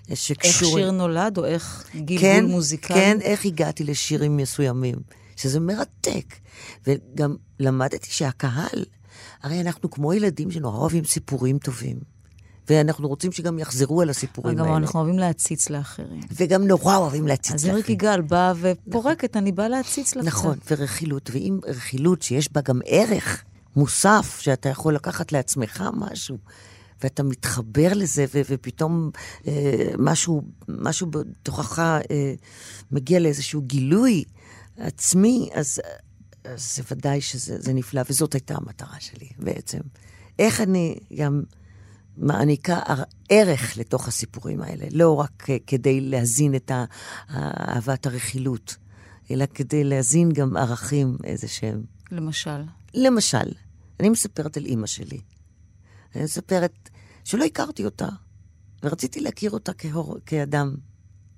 איך 0.10 0.20
שקשורים... 0.20 0.86
שיר 0.86 0.92
נולד, 0.92 1.38
או 1.38 1.46
איך 1.46 1.88
גלגול 1.96 2.18
כן, 2.20 2.46
מוזיקלי? 2.46 2.96
כן, 2.98 3.18
איך 3.22 3.46
הגעתי 3.46 3.84
לשירים 3.84 4.38
מסוימים, 4.38 4.96
שזה 5.36 5.60
מרתק. 5.60 6.36
וגם 6.88 7.36
למדתי 7.60 8.12
שהקהל, 8.12 8.86
הרי 9.44 9.62
אנחנו 9.62 9.90
כמו 9.92 10.14
ילדים 10.14 10.52
שנורא 10.52 10.78
אוהבים 10.78 11.04
סיפורים 11.04 11.58
טובים. 11.58 12.14
ואנחנו 12.70 13.08
רוצים 13.08 13.32
שגם 13.32 13.60
יחזרו 13.60 14.02
על 14.02 14.10
הסיפורים 14.10 14.58
גם 14.58 14.66
האלה. 14.66 14.78
אנחנו 14.78 15.00
אוהבים 15.00 15.20
להציץ 15.20 15.70
לאחרים. 15.70 16.22
וגם 16.36 16.68
נורא 16.68 16.96
אוהבים 16.96 17.28
להציץ 17.28 17.54
אז 17.54 17.66
אריק 17.66 17.76
לאחרים. 17.78 17.96
יגאל 17.96 18.22
באה 18.22 18.54
ופורקת, 18.60 19.38
אני 19.38 19.52
באה 19.52 19.68
להציץ 19.68 20.16
לך. 20.16 20.26
נכון, 20.26 20.58
ורכילות. 20.72 21.30
ואם 21.34 21.60
רכילות 21.68 22.22
שיש 22.22 22.54
בה 22.54 22.62
גם 22.62 22.80
ערך 22.86 23.44
מוסף, 23.76 24.38
שאתה 24.40 24.70
יכול 24.70 24.96
לקחת 24.96 25.32
לעצמך 25.32 25.84
משהו, 25.94 26.38
ואתה 27.04 27.24
מתחבר 27.24 27.94
לזה, 27.94 28.26
ו- 28.34 28.42
ופתאום 28.50 29.12
אה, 29.48 29.86
משהו, 29.98 30.42
משהו 30.68 31.08
בתוכך 31.08 31.80
אה, 31.80 32.34
מגיע 32.92 33.20
לאיזשהו 33.20 33.62
גילוי 33.62 34.24
עצמי, 34.78 35.50
אז, 35.54 35.82
אז 36.44 36.76
זה 36.76 36.84
ודאי 36.92 37.22
שזה 37.22 37.62
זה 37.62 37.74
נפלא, 37.74 38.02
וזאת 38.10 38.34
הייתה 38.34 38.56
המטרה 38.56 39.00
שלי 39.00 39.30
בעצם. 39.40 39.80
איך 40.40 40.62
אני 40.62 40.96
גם 41.16 41.44
מעניקה 42.18 42.80
ערך 43.30 43.78
לתוך 43.78 44.08
הסיפורים 44.08 44.62
האלה, 44.62 44.86
לא 44.92 45.20
רק 45.20 45.50
אה, 45.50 45.58
כדי 45.68 46.02
להזין 46.02 46.56
את 46.56 46.72
אהבת 47.30 48.06
הרכילות, 48.06 48.76
אלא 49.32 49.46
כדי 49.54 49.84
להזין 49.84 50.32
גם 50.32 50.58
ערכים 50.58 51.18
איזה 51.24 51.48
שהם. 51.48 51.84
למשל. 52.12 52.64
למשל, 52.94 53.52
אני 54.00 54.10
מספרת 54.10 54.58
על 54.58 54.66
אימא 54.66 54.88
שלי. 54.88 55.20
אני 56.16 56.24
מספרת 56.24 56.90
שלא 57.24 57.44
הכרתי 57.44 57.86
אותה, 57.86 58.08
ורציתי 58.84 59.20
להכיר 59.20 59.52
אותה 59.52 59.74
כהור, 59.74 60.18
כאדם. 60.26 60.76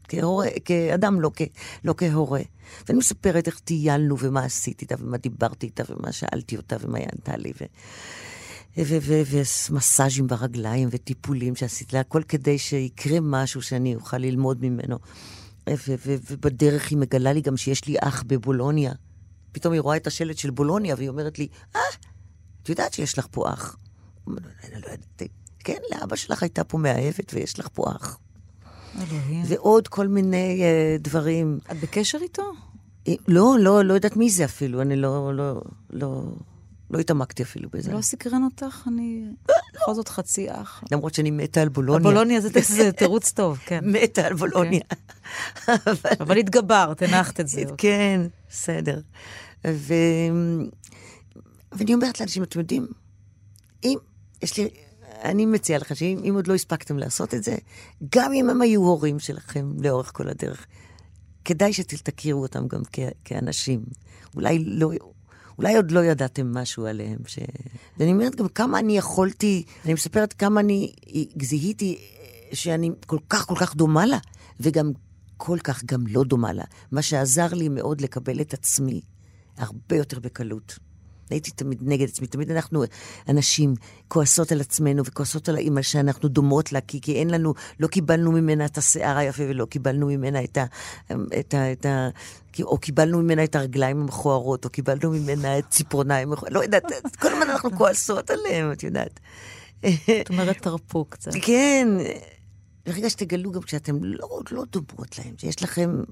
כהורה, 0.07 0.47
כאדם, 0.65 1.21
לא, 1.21 1.31
כ, 1.35 1.41
לא 1.83 1.93
כהורה. 1.97 2.41
ואני 2.87 2.99
מספרת 2.99 3.47
איך 3.47 3.59
טיילנו, 3.59 4.15
ומה 4.19 4.43
עשיתי 4.43 4.85
איתה, 4.85 4.95
ומה 4.99 5.17
דיברתי 5.17 5.65
איתה, 5.65 5.83
ומה 5.89 6.11
שאלתי 6.11 6.57
אותה, 6.57 6.75
ומה 6.79 6.97
היא 6.97 7.07
ענתה 7.13 7.37
לי, 7.37 7.53
ו... 7.61 7.65
ומסאז'ים 9.69 10.27
ברגליים 10.27 10.89
וטיפולים 10.91 11.55
שעשיתי 11.55 11.95
לה, 11.95 11.99
הכל 11.99 12.23
כדי 12.23 12.57
שיקרה 12.57 13.19
משהו 13.21 13.61
שאני 13.61 13.95
אוכל 13.95 14.17
ללמוד 14.17 14.65
ממנו. 14.65 14.97
ובדרך 16.29 16.89
היא 16.89 16.97
מגלה 16.97 17.33
לי 17.33 17.41
גם 17.41 17.57
שיש 17.57 17.87
לי 17.87 17.95
אח 18.01 18.23
בבולוניה. 18.27 18.93
פתאום 19.51 19.73
היא 19.73 19.81
רואה 19.81 19.97
את 19.97 20.07
השלט 20.07 20.37
של 20.37 20.49
בולוניה, 20.49 20.95
והיא 20.95 21.09
אומרת 21.09 21.39
לי, 21.39 21.47
אה, 21.75 21.81
את 22.63 22.69
יודעת 22.69 22.93
שיש 22.93 23.17
לך 23.17 23.27
פה 23.31 23.53
אח. 23.53 23.77
אני 24.27 24.81
לא 24.81 24.87
ידעתי. 24.87 25.27
כן, 25.65 25.77
לאבא 25.91 26.15
שלך 26.15 26.43
הייתה 26.43 26.63
פה 26.63 26.77
מאהבת 26.77 27.33
ויש 27.33 27.59
לך 27.59 27.67
פה 27.73 27.85
אח. 27.95 28.17
אלוהים. 28.95 29.43
ועוד 29.47 29.87
כל 29.87 30.07
מיני 30.07 30.61
uh, 30.61 31.01
דברים. 31.01 31.59
את 31.71 31.79
בקשר 31.79 32.17
איתו? 32.21 32.51
אה, 33.07 33.13
לא, 33.27 33.55
לא, 33.59 33.83
לא 33.85 33.93
יודעת 33.93 34.15
מי 34.17 34.29
זה 34.29 34.45
אפילו, 34.45 34.81
אני 34.81 34.95
לא, 34.95 35.33
לא, 35.35 35.61
לא, 35.89 36.23
לא 36.89 36.99
התעמקתי 36.99 37.43
אפילו 37.43 37.69
בזה. 37.73 37.91
לא 37.93 38.01
סקרן 38.01 38.43
אותך? 38.43 38.83
אני 38.87 39.23
בכל 39.73 39.93
זאת 39.93 40.07
חצי 40.09 40.47
אח. 40.51 40.83
למרות 40.91 41.13
שאני 41.13 41.31
מתה 41.31 41.61
על 41.61 41.69
בולוניה. 41.69 42.03
בולוניה 42.03 42.41
זה 42.41 42.91
תירוץ 42.97 43.31
טוב, 43.31 43.57
כן. 43.65 43.79
מתה 43.83 44.27
על 44.27 44.33
בולוניה. 44.33 44.81
אבל- 45.67 45.93
אבל 46.19 46.37
התגברת, 46.37 47.01
הנחת 47.01 47.39
את 47.39 47.47
זה. 47.47 47.61
כן, 47.77 48.21
בסדר. 48.49 48.99
ואני 49.63 50.69
אומרת 51.93 52.19
לאנשים, 52.19 52.43
אתם 52.43 52.59
יודעים, 52.59 52.87
אם 53.83 53.95
יש 54.41 54.57
לי, 54.57 54.69
אני 55.25 55.45
מציעה 55.45 55.79
לך 55.79 55.95
שאם 55.95 56.21
אם 56.29 56.35
עוד 56.35 56.47
לא 56.47 56.55
הספקתם 56.55 56.97
לעשות 56.97 57.33
את 57.33 57.43
זה, 57.43 57.55
גם 58.15 58.33
אם 58.33 58.49
הם 58.49 58.61
היו 58.61 58.81
הורים 58.81 59.19
שלכם 59.19 59.71
לאורך 59.81 60.11
כל 60.13 60.29
הדרך, 60.29 60.65
כדאי 61.45 61.73
שתכירו 61.73 62.41
אותם 62.41 62.67
גם 62.67 62.81
כ- 62.91 62.99
כאנשים. 63.25 63.83
אולי 64.35 64.59
לא... 64.65 64.91
אולי 65.57 65.75
עוד 65.75 65.91
לא 65.91 66.05
ידעתם 66.05 66.53
משהו 66.53 66.85
עליהם. 66.85 67.17
ש... 67.27 67.39
ואני 67.97 68.11
אומרת 68.11 68.35
גם 68.35 68.47
כמה 68.47 68.79
אני 68.79 68.97
יכולתי, 68.97 69.63
אני 69.85 69.93
מספרת 69.93 70.33
כמה 70.33 70.59
אני 70.61 70.93
זיהיתי 71.41 71.97
שאני 72.53 72.91
כל 73.05 73.17
כך 73.29 73.47
כל 73.47 73.55
כך 73.59 73.75
דומה 73.75 74.05
לה, 74.05 74.17
וגם 74.59 74.91
כל 75.37 75.57
כך 75.63 75.83
גם 75.85 76.07
לא 76.07 76.23
דומה 76.23 76.53
לה. 76.53 76.63
מה 76.91 77.01
שעזר 77.01 77.53
לי 77.53 77.69
מאוד 77.69 78.01
לקבל 78.01 78.41
את 78.41 78.53
עצמי 78.53 79.01
הרבה 79.57 79.95
יותר 79.95 80.19
בקלות. 80.19 80.79
הייתי 81.29 81.51
תמיד 81.51 81.79
נגד 81.81 82.07
עצמי, 82.07 82.27
תמיד 82.27 82.51
אנחנו 82.51 82.83
אנשים 83.29 83.73
כועסות 84.07 84.51
על 84.51 84.61
עצמנו 84.61 85.05
וכועסות 85.05 85.49
על 85.49 85.55
האימא 85.55 85.81
שאנחנו 85.81 86.29
דומות 86.29 86.71
לה, 86.71 86.81
כי, 86.81 87.01
כי 87.01 87.15
אין 87.15 87.29
לנו, 87.29 87.53
לא 87.79 87.87
קיבלנו 87.87 88.31
ממנה 88.31 88.65
את 88.65 88.77
השיער 88.77 89.17
היפה 89.17 89.43
ולא 89.49 89.65
קיבלנו 89.65 90.07
ממנה 90.07 90.43
את 90.43 90.57
ה... 90.57 90.65
את 91.39 91.53
ה, 91.53 91.71
את 91.71 91.85
ה 91.85 92.09
או 92.61 92.77
קיבלנו 92.77 93.21
ממנה 93.21 93.43
את 93.43 93.55
הרגליים 93.55 94.01
המכוערות, 94.01 94.65
או 94.65 94.69
קיבלנו 94.69 95.11
ממנה 95.11 95.59
את 95.59 95.65
ציפורניים, 95.69 96.33
לא 96.51 96.63
יודעת, 96.63 96.83
כל 97.19 97.27
הזמן 97.27 97.49
אנחנו 97.49 97.71
כועסות 97.77 98.29
עליהם, 98.29 98.71
את 98.71 98.83
יודעת. 98.83 99.19
את 99.79 100.29
אומרת, 100.29 100.57
תרפו 100.61 101.05
קצת. 101.05 101.31
כן, 101.41 101.87
ברגע 102.85 103.09
שתגלו 103.09 103.51
גם 103.51 103.61
כשאתם 103.61 104.03
לא, 104.03 104.39
לא 104.51 104.63
דומות 104.71 105.19
להם, 105.19 105.33
שיש 105.37 105.63
לכם 105.63 106.03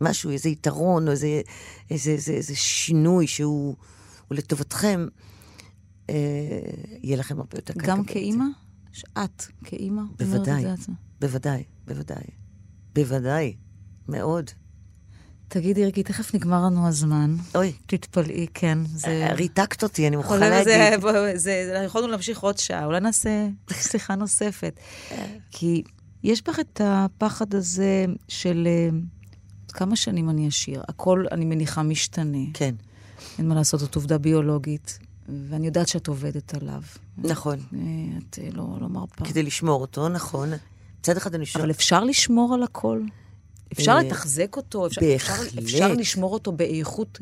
משהו, 0.00 0.30
איזה 0.30 0.48
יתרון, 0.48 1.06
או 1.06 1.12
איזה, 1.12 1.40
איזה, 1.90 2.10
איזה, 2.10 2.32
איזה 2.32 2.56
שינוי 2.56 3.26
שהוא 3.26 3.76
לטובתכם, 4.30 5.06
אה, 6.10 6.14
יהיה 7.02 7.16
לכם 7.16 7.38
הרבה 7.38 7.58
יותר 7.58 7.74
קל. 7.74 7.86
גם. 7.86 8.04
כאימא? 8.04 8.44
שאת 8.92 9.44
כאימא? 9.64 10.02
את 10.16 10.22
בוודאי. 10.22 10.64
בוודאי, 11.20 11.64
בוודאי. 11.86 12.24
בוודאי, 12.94 13.56
מאוד. 14.08 14.50
תגידי, 15.48 15.84
ריקי, 15.84 16.02
תכף 16.02 16.34
נגמר 16.34 16.64
לנו 16.64 16.88
הזמן. 16.88 17.36
אוי, 17.54 17.72
תתפלאי, 17.86 18.46
כן. 18.54 18.78
זה... 18.84 19.08
אה, 19.08 19.34
ריתקת 19.34 19.82
אותי, 19.82 20.08
אני 20.08 20.16
מוכרחה 20.16 20.48
להגיד. 20.48 20.64
זה, 20.64 20.94
בוא, 21.00 21.12
זה, 21.12 21.36
זה, 21.36 21.82
יכולנו 21.86 22.08
להמשיך 22.08 22.40
עוד 22.40 22.58
שעה, 22.58 22.84
אולי 22.84 23.00
נעשה 23.00 23.48
שיחה 23.90 24.14
נוספת. 24.14 24.80
כי 25.50 25.82
יש 26.22 26.42
בך 26.42 26.60
את 26.60 26.80
הפחד 26.84 27.54
הזה 27.54 28.04
של 28.28 28.68
אה, 28.70 28.88
כמה 29.68 29.96
שנים 29.96 30.30
אני 30.30 30.48
אשיר. 30.48 30.82
הכל, 30.88 31.24
אני 31.32 31.44
מניחה, 31.44 31.82
משתנה. 31.82 32.38
כן, 32.54 32.74
אין 33.38 33.48
מה 33.48 33.54
לעשות, 33.54 33.80
זאת 33.80 33.94
עובדה 33.94 34.18
ביולוגית. 34.18 34.98
ואני 35.28 35.66
יודעת 35.66 35.88
שאת 35.88 36.08
עובדת 36.08 36.54
עליו. 36.54 36.82
נכון. 37.18 37.58
אה, 37.58 37.78
את 38.18 38.38
אה, 38.42 38.48
לא, 38.52 38.64
לא 38.80 38.88
מרפה. 38.88 39.24
כדי 39.24 39.42
לשמור 39.42 39.80
אותו, 39.80 40.08
נכון. 40.08 40.52
מצד 41.00 41.16
אחד 41.16 41.34
אני 41.34 41.46
שואלת... 41.46 41.64
אבל 41.64 41.70
אפשר 41.70 42.04
לשמור 42.04 42.54
על 42.54 42.62
הכל? 42.62 43.00
אפשר 43.72 43.92
אה, 43.92 44.02
לתחזק 44.02 44.56
אותו? 44.56 44.86
אפשר, 44.86 45.00
בהחלט. 45.00 45.46
אפשר, 45.46 45.58
אפשר 45.58 45.92
לשמור 45.92 46.32
אותו 46.32 46.52
באיכות? 46.52 47.18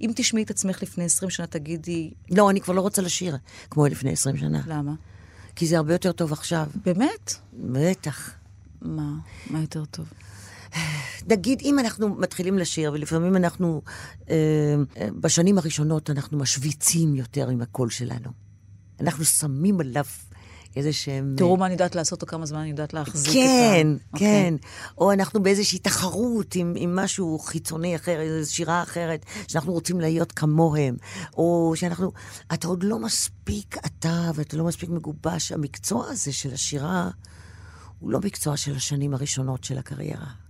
אם 0.00 0.10
תשמעי 0.16 0.42
את 0.42 0.50
עצמך 0.50 0.82
לפני 0.82 1.04
20 1.04 1.30
שנה, 1.30 1.46
תגידי, 1.46 2.10
לא, 2.30 2.50
אני 2.50 2.60
כבר 2.60 2.74
לא 2.74 2.80
רוצה 2.80 3.02
לשיר, 3.02 3.36
כמו 3.70 3.86
לפני 3.86 4.12
20 4.12 4.36
שנה. 4.36 4.62
למה? 4.66 4.92
כי 5.56 5.66
זה 5.66 5.76
הרבה 5.76 5.94
יותר 5.94 6.12
טוב 6.12 6.32
עכשיו. 6.32 6.66
באמת? 6.84 7.34
בטח. 7.52 8.30
מה? 8.82 9.12
מה 9.50 9.60
יותר 9.60 9.84
טוב? 9.84 10.06
נגיד, 11.28 11.60
אם 11.62 11.78
אנחנו 11.78 12.08
מתחילים 12.08 12.58
לשיר, 12.58 12.92
ולפעמים 12.92 13.36
אנחנו, 13.36 13.82
אה, 14.30 14.34
אה, 14.96 15.08
בשנים 15.20 15.58
הראשונות 15.58 16.10
אנחנו 16.10 16.38
משוויצים 16.38 17.14
יותר 17.14 17.48
עם 17.48 17.62
הקול 17.62 17.90
שלנו. 17.90 18.30
אנחנו 19.00 19.24
שמים 19.24 19.80
עליו 19.80 20.04
איזה 20.76 20.92
שהם... 20.92 21.34
תראו 21.36 21.56
מה 21.56 21.66
אני 21.66 21.74
יודעת 21.74 21.94
לעשות, 21.94 22.22
או 22.22 22.26
כמה 22.26 22.46
זמן 22.46 22.58
אני 22.58 22.70
יודעת 22.70 22.94
להחזיק 22.94 23.32
כן, 23.32 23.86
את 24.10 24.14
ה... 24.14 24.18
כן. 24.18 24.54
או 24.98 25.12
אנחנו 25.12 25.42
באיזושהי 25.42 25.78
תחרות 25.78 26.54
עם, 26.54 26.74
עם 26.76 26.96
משהו 26.96 27.38
חיצוני 27.38 27.96
אחר, 27.96 28.20
איזו 28.20 28.54
שירה 28.54 28.82
אחרת, 28.82 29.24
שאנחנו 29.48 29.72
רוצים 29.72 30.00
להיות 30.00 30.32
כמוהם. 30.32 30.96
או 31.36 31.72
שאנחנו... 31.76 32.12
אתה 32.54 32.68
עוד 32.68 32.82
לא 32.82 32.98
מספיק 32.98 33.76
אתה, 33.86 34.30
ואתה 34.34 34.56
לא 34.56 34.64
מספיק 34.64 34.90
מגובש. 34.90 35.52
המקצוע 35.52 36.08
הזה 36.08 36.32
של 36.32 36.54
השירה 36.54 37.10
הוא 37.98 38.10
לא 38.10 38.20
מקצוע 38.20 38.56
של 38.56 38.76
השנים 38.76 39.14
הראשונות 39.14 39.64
של 39.64 39.78
הקריירה. 39.78 40.45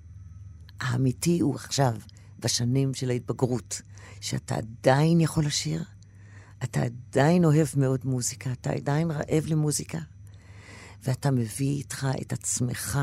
האמיתי 0.80 1.40
הוא 1.40 1.54
עכשיו, 1.54 1.94
בשנים 2.38 2.94
של 2.94 3.10
ההתבגרות, 3.10 3.82
שאתה 4.20 4.54
עדיין 4.54 5.20
יכול 5.20 5.46
לשיר, 5.46 5.84
אתה 6.64 6.80
עדיין 6.82 7.44
אוהב 7.44 7.66
מאוד 7.76 8.00
מוזיקה, 8.04 8.52
אתה 8.52 8.70
עדיין 8.70 9.10
רעב 9.10 9.44
למוזיקה, 9.46 9.98
ואתה 11.04 11.30
מביא 11.30 11.76
איתך 11.76 12.06
את 12.22 12.32
עצמך 12.32 12.98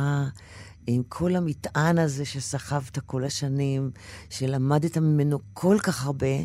עם 0.88 1.04
כל 1.10 1.36
המטען 1.36 1.98
הזה 1.98 2.26
שסחבת 2.26 3.00
כל 3.00 3.24
השנים, 3.24 3.92
שלמדת 4.30 4.98
ממנו 4.98 5.40
כל 5.54 5.78
כך 5.84 6.06
הרבה, 6.06 6.36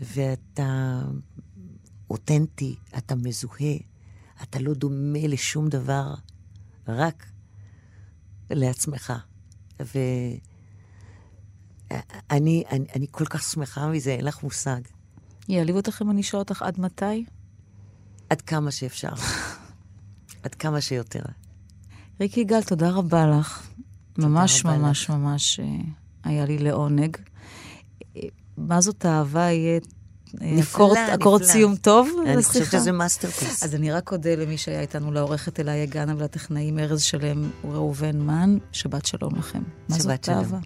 ואתה 0.00 1.02
אותנטי, 2.10 2.76
אתה 2.98 3.14
מזוהה, 3.14 3.76
אתה 4.42 4.58
לא 4.58 4.74
דומה 4.74 5.26
לשום 5.26 5.68
דבר, 5.68 6.14
רק 6.88 7.26
לעצמך. 8.50 9.12
ואני 9.84 10.40
אני, 12.70 12.86
אני 12.96 13.06
כל 13.10 13.24
כך 13.24 13.42
שמחה 13.42 13.86
מזה, 13.86 14.10
אין 14.10 14.24
לך 14.24 14.42
מושג. 14.42 14.80
יעליב 15.48 15.76
אותך 15.76 16.02
אם 16.02 16.10
אני 16.10 16.20
אשאל 16.20 16.38
אותך 16.38 16.62
עד 16.62 16.80
מתי? 16.80 17.24
עד 18.30 18.40
כמה 18.40 18.70
שאפשר. 18.70 19.12
עד 20.44 20.54
כמה 20.54 20.80
שיותר. 20.80 21.22
ריקי 22.20 22.40
יגאל, 22.40 22.62
תודה 22.62 22.90
רבה 22.90 23.26
לך. 23.26 23.68
ממש 24.18 24.66
רבה 24.66 24.78
ממש 24.78 25.10
ממש 25.10 25.60
אה, 25.60 25.66
היה 26.24 26.44
לי 26.44 26.58
לעונג. 26.58 27.16
אה, 28.16 28.22
מה 28.56 28.80
זאת 28.80 29.06
אהבה 29.06 29.40
יהיה 29.40 29.80
אקורד-. 31.14 31.42
סיום 31.42 31.76
טוב 31.76 32.08
אני 32.26 32.42
חושבת? 32.42 32.72
שזה 32.72 32.92
masterpiece. 32.92 33.62
אז 33.62 33.74
אני 33.74 33.92
רק 33.92 34.12
אודה 34.12 34.34
למי 34.34 34.58
שהיה 34.58 34.80
איתנו, 34.80 35.12
לעורכת 35.12 35.60
אלה 35.60 35.76
יגנה 35.76 36.14
ולטכנאים 36.18 36.78
ארז 36.78 37.02
שלם 37.02 37.50
וראובן 37.64 38.18
מן. 38.18 38.58
שבת 38.72 39.06
שלום 39.06 39.36
לכם. 39.36 39.62
שבת 39.98 40.24
שלום. 40.24 40.60